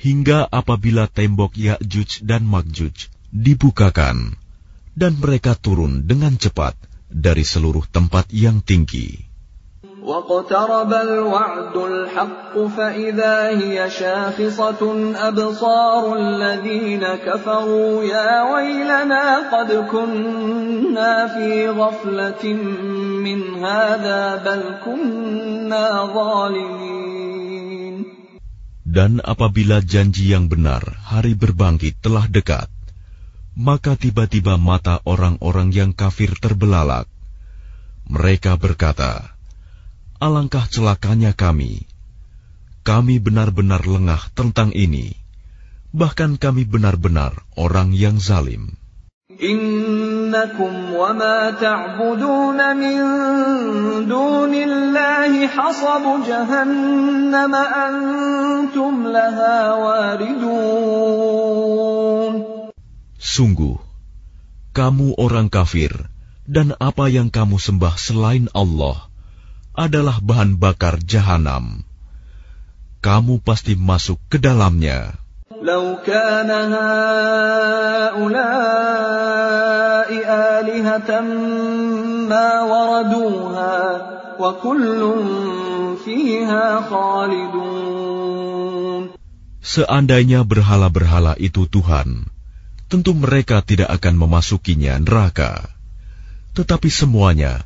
Hingga 0.00 0.48
apabila 0.48 1.12
tembok 1.12 1.60
Ya'juj 1.60 2.24
dan 2.24 2.48
Makjuj 2.48 3.12
dibukakan, 3.36 4.32
dan 4.96 5.12
mereka 5.20 5.52
turun 5.52 6.08
dengan 6.08 6.40
cepat 6.40 6.72
dari 7.12 7.44
seluruh 7.44 7.84
tempat 7.84 8.32
yang 8.32 8.64
tinggi. 8.64 9.29
واقترب 10.05 10.93
الوعد 10.93 11.75
الحق 11.75 12.53
فإذا 12.77 13.35
هي 13.57 13.89
شاخصة 13.89 14.81
أبصار 15.27 16.03
الذين 16.17 17.03
كفروا 17.25 18.03
يا 18.03 18.31
ويلنا 18.53 19.25
قد 19.49 19.69
كنا 19.91 21.27
في 21.27 21.69
غفلة 21.69 22.43
من 23.25 23.39
هذا 23.65 24.21
بل 24.45 24.61
كنا 24.85 25.85
ظالمين 26.13 26.85
Dan 28.85 29.19
apabila 29.19 29.83
janji 29.83 30.31
yang 30.31 30.47
benar 30.47 30.79
hari 31.03 31.35
berbangkit 31.35 31.99
telah 31.99 32.31
dekat, 32.31 32.71
maka 33.57 33.99
tiba-tiba 33.99 34.55
mata 34.55 35.03
orang-orang 35.03 35.75
yang 35.75 35.91
kafir 35.91 36.31
terbelalak. 36.39 37.03
Mereka 38.07 38.55
berkata, 38.55 39.35
Alangkah 40.20 40.68
celakanya 40.68 41.32
kami. 41.32 41.88
Kami 42.84 43.16
benar-benar 43.16 43.88
lengah 43.88 44.20
tentang 44.36 44.68
ini. 44.76 45.16
Bahkan 45.96 46.36
kami 46.36 46.68
benar-benar 46.68 47.40
orang 47.56 47.96
yang 47.96 48.20
zalim. 48.20 48.76
Innakum 49.40 50.92
wa 50.92 51.16
ma 51.16 51.56
ta'budun 51.56 52.60
min 52.76 53.00
dunillahi 54.04 55.48
hasabu 55.48 56.20
jahannam 56.28 57.56
antum 57.56 59.08
laha 59.08 59.56
waridun. 59.80 60.60
Sungguh, 63.16 63.80
kamu 64.76 65.16
orang 65.16 65.48
kafir, 65.48 65.96
dan 66.44 66.76
apa 66.76 67.08
yang 67.08 67.32
kamu 67.32 67.56
sembah 67.56 67.96
selain 67.96 68.52
Allah, 68.52 69.09
adalah 69.79 70.17
bahan 70.23 70.55
bakar 70.55 70.99
jahanam. 71.03 71.83
Kamu 73.03 73.43
pasti 73.43 73.75
masuk 73.75 74.17
ke 74.31 74.39
dalamnya. 74.39 75.13
لو 75.65 75.97
كان 76.05 76.51
هؤلاء 76.51 78.25
آلهة 80.59 81.21
ما 82.29 82.49
وردوها 82.61 83.79
وكل 84.39 85.01
فيها 86.05 86.65
خالدون 86.89 87.95
Seandainya 89.65 90.45
berhala-berhala 90.45 91.33
itu 91.41 91.65
Tuhan, 91.65 92.29
tentu 92.85 93.17
mereka 93.17 93.65
tidak 93.65 93.89
akan 93.97 94.13
memasukinya 94.13 95.01
neraka. 95.01 95.65
Tetapi 96.53 96.85
semuanya 96.93 97.65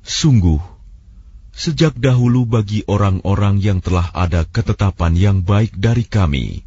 Sungguh, 0.00 0.62
sejak 1.54 1.94
dahulu 1.98 2.46
bagi 2.46 2.86
orang-orang 2.86 3.58
yang 3.58 3.78
telah 3.82 4.10
ada 4.14 4.46
ketetapan 4.46 5.12
yang 5.18 5.38
baik 5.42 5.74
dari 5.74 6.06
kami, 6.06 6.62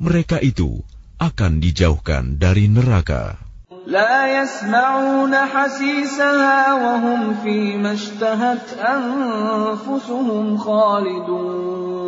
mereka 0.00 0.36
itu 0.42 0.84
akan 1.22 1.62
dijauhkan 1.62 2.36
dari 2.36 2.66
neraka. 2.66 3.38
لا 3.86 4.42
يسمعون 4.42 5.34
حسيسها 5.34 6.72
وهم 6.74 7.34
فيما 7.42 7.92
اشتهت 7.92 8.78
أنفسهم 8.78 10.56
خالدون 10.58 12.02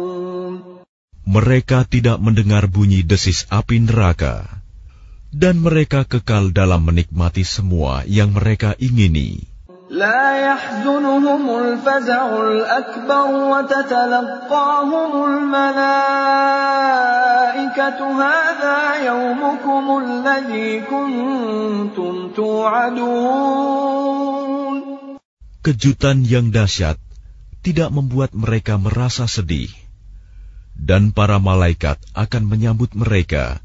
Mereka 1.24 1.88
tidak 1.90 2.22
mendengar 2.22 2.70
bunyi 2.70 3.02
desis 3.02 3.50
api 3.50 3.82
neraka, 3.82 4.57
dan 5.34 5.58
mereka 5.58 6.06
kekal 6.06 6.54
dalam 6.54 6.86
menikmati 6.86 7.42
semua 7.42 8.06
yang 8.06 8.30
mereka 8.30 8.78
ingini. 8.78 9.54
لا 9.94 10.26
يحزنهم 10.42 11.44
الفزع 11.58 12.26
الأكبر 12.42 13.26
وتتلقاهم 13.52 15.12
الملائكة 15.30 16.40
هذا 18.00 18.80
يومكم 19.06 19.84
الذي 20.04 20.80
كنتم 20.90 22.14
توعدون 22.36 23.84
Kejutan 25.64 26.28
yang 26.28 26.52
dahsyat 26.52 27.00
tidak 27.64 27.88
membuat 27.88 28.36
mereka 28.36 28.76
merasa 28.76 29.24
sedih, 29.24 29.72
dan 30.76 31.16
para 31.16 31.40
malaikat 31.40 31.96
akan 32.12 32.44
menyambut 32.44 32.92
mereka 32.92 33.64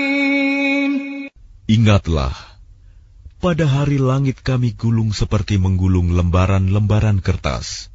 Ingatlah, 1.81 2.37
pada 3.41 3.65
hari 3.65 3.97
langit 3.97 4.45
kami 4.45 4.77
gulung 4.77 5.17
seperti 5.17 5.57
menggulung 5.57 6.13
lembaran-lembaran 6.13 7.25
kertas, 7.25 7.89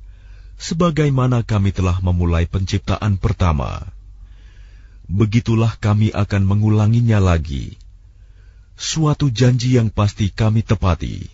sebagaimana 0.59 1.47
kami 1.47 1.70
telah 1.70 2.03
memulai 2.03 2.51
penciptaan 2.51 3.14
pertama. 3.14 3.87
Begitulah 5.07 5.78
kami 5.78 6.11
akan 6.11 6.43
mengulanginya 6.51 7.22
lagi. 7.22 7.78
Suatu 8.74 9.30
janji 9.30 9.78
yang 9.78 9.95
pasti 9.95 10.34
kami 10.34 10.66
tepati. 10.66 11.30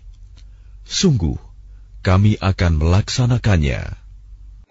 Sungguh, 0.85 1.41
kami 2.05 2.37
akan 2.37 2.85
melaksanakannya. 2.85 4.02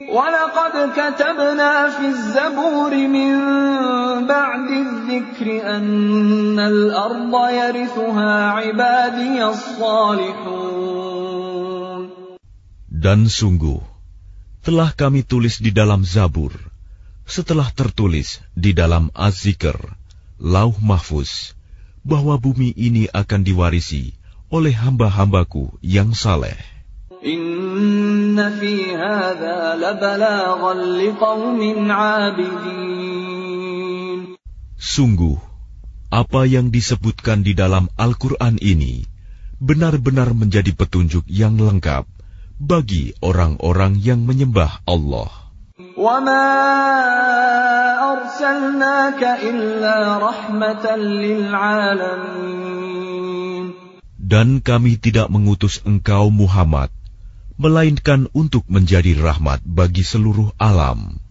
ولقد 0.00 0.92
كتبنا 0.92 1.90
في 1.96 2.06
الزبور 2.06 2.92
من 3.08 3.32
بعد 4.28 4.68
الذكر 4.70 5.76
أن 5.76 6.58
الأرض 6.60 7.32
يرثها 7.32 8.50
عبادي 8.50 9.44
الصالحون 9.44 10.96
Dan 12.96 13.24
sungguh, 13.28 13.80
telah 14.60 14.92
kami 14.92 15.24
tulis 15.24 15.64
di 15.64 15.72
dalam 15.72 16.04
Zabur, 16.04 16.52
setelah 17.24 17.72
tertulis 17.72 18.44
di 18.52 18.76
dalam 18.76 19.08
Az-Zikr, 19.16 19.78
Lauh 20.42 20.76
Mahfuz, 20.76 21.56
bahwa 22.04 22.36
bumi 22.36 22.74
ini 22.76 23.08
akan 23.08 23.46
diwarisi 23.48 24.12
oleh 24.52 24.76
hamba-hambaku 24.76 25.72
yang 25.80 26.12
saleh. 26.12 26.58
Inna 27.26 28.50
fi 28.54 28.92
hadha 28.92 29.74
labalaghan 29.74 30.78
liqaumin 31.00 31.90
'abidin. 31.90 33.16
Sungguh, 34.76 35.40
apa 36.12 36.46
yang 36.46 36.70
disebutkan 36.70 37.42
di 37.42 37.58
dalam 37.58 37.90
Al-Quran 37.98 38.62
ini 38.62 39.02
benar-benar 39.58 40.36
menjadi 40.36 40.70
petunjuk 40.76 41.24
yang 41.26 41.56
lengkap 41.56 42.06
bagi 42.60 43.12
orang-orang 43.24 43.98
yang 44.00 44.24
menyembah 44.24 44.84
Allah. 44.84 45.28
وَمَا 45.96 46.48
أَرْسَلْنَاكَ 48.12 49.22
إِلَّا 49.44 49.96
رَحْمَةً 50.20 50.84
لِلْعَالَمِينَ 50.96 52.56
Dan 54.26 54.58
kami 54.58 54.98
tidak 54.98 55.30
mengutus 55.30 55.80
engkau 55.86 56.34
Muhammad, 56.34 56.90
melainkan 57.61 58.25
untuk 58.33 58.65
menjadi 58.65 59.13
rahmat 59.21 59.61
bagi 59.61 60.01
seluruh 60.01 60.49
alam. 60.57 61.21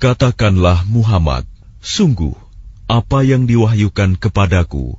Katakanlah 0.00 0.78
Muhammad, 0.88 1.44
sungguh 1.84 2.32
apa 2.88 3.20
yang 3.20 3.44
diwahyukan 3.44 4.16
kepadaku 4.16 4.96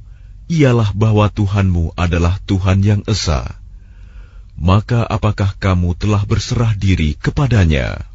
ialah 0.49 0.89
bahwa 0.97 1.29
Tuhanmu 1.29 1.93
adalah 1.97 2.37
Tuhan 2.45 2.85
yang 2.85 3.01
Esa 3.09 3.60
maka 4.61 5.01
apakah 5.09 5.57
kamu 5.57 5.97
telah 5.97 6.21
berserah 6.21 6.77
diri 6.77 7.17
kepadanya? 7.17 8.05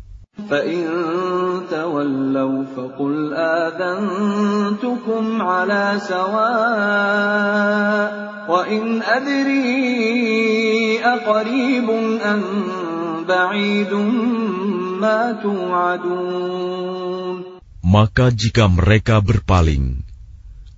Maka 17.87 18.27
jika 18.31 18.65
mereka 18.71 19.17
berpaling, 19.19 20.07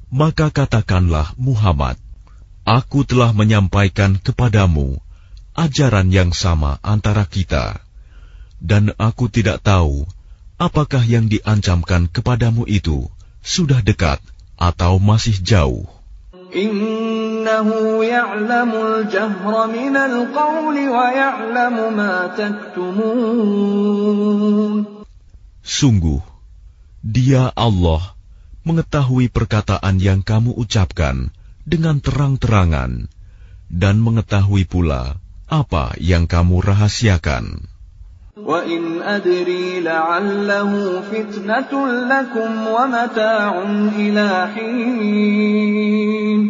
maka 0.08 0.48
katakanlah 0.48 1.28
Muhammad, 1.36 2.00
Aku 2.68 3.00
telah 3.00 3.32
menyampaikan 3.32 4.20
kepadamu 4.20 5.00
ajaran 5.59 6.14
yang 6.14 6.30
sama 6.30 6.78
antara 6.86 7.26
kita, 7.26 7.82
dan 8.62 8.94
aku 8.94 9.26
tidak 9.26 9.59
tahu 9.66 10.06
apakah 10.54 11.02
yang 11.02 11.26
diancamkan 11.26 12.06
kepadamu 12.06 12.62
itu 12.70 13.11
sudah 13.42 13.82
dekat 13.82 14.22
atau 14.54 15.02
masih 15.02 15.34
jauh. 15.42 15.86
Sungguh, 25.68 26.22
dia 27.04 27.52
Allah 27.52 28.02
mengetahui 28.64 29.28
perkataan 29.28 30.00
yang 30.00 30.24
kamu 30.24 30.56
ucapkan 30.56 31.28
dengan 31.68 32.00
terang-terangan 32.00 33.12
dan 33.68 34.00
mengetahui 34.00 34.64
pula 34.64 35.20
apa 35.47 35.93
yang 36.01 36.25
kamu 36.25 36.63
rahasiakan. 36.63 37.69
وَإِنْ 38.34 39.05
أَدْرِي 39.05 39.86
لَعَلَّهُ 39.86 40.71
فِتْنَةٌ 41.05 41.71
لَكُمْ 42.09 42.51
وَمَتَاعٌ 42.67 43.51
إِلَىٰ 43.93 44.31
حِينٍ 44.57 46.41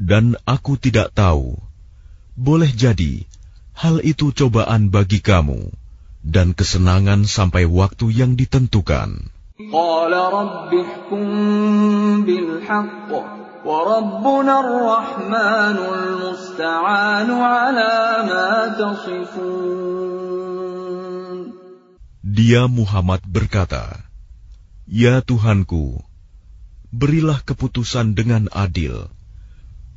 Dan 0.00 0.40
aku 0.48 0.80
tidak 0.80 1.12
tahu, 1.12 1.60
boleh 2.40 2.72
jadi 2.72 3.28
hal 3.76 4.00
itu 4.00 4.32
cobaan 4.32 4.88
bagi 4.88 5.20
kamu 5.20 5.68
dan 6.24 6.56
kesenangan 6.56 7.28
sampai 7.28 7.68
waktu 7.68 8.08
yang 8.16 8.32
ditentukan. 8.40 9.28
قَالَ 9.60 10.12
رَبِّ 10.16 10.72
احْكُم 10.72 11.26
بِالْحَقِّ 12.24 13.10
Dia 22.21 22.69
Muhammad 22.69 23.25
berkata, 23.25 24.05
Ya 24.85 25.25
Tuhanku, 25.25 25.97
berilah 26.93 27.41
keputusan 27.41 28.13
dengan 28.13 28.53
adil, 28.53 29.09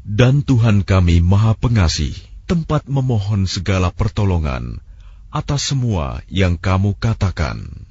dan 0.00 0.40
Tuhan 0.40 0.80
kami 0.80 1.20
Maha 1.20 1.52
Pengasih, 1.52 2.16
tempat 2.48 2.88
memohon 2.88 3.44
segala 3.44 3.92
pertolongan 3.92 4.80
atas 5.28 5.76
semua 5.76 6.24
yang 6.32 6.56
kamu 6.56 6.96
katakan. 6.96 7.87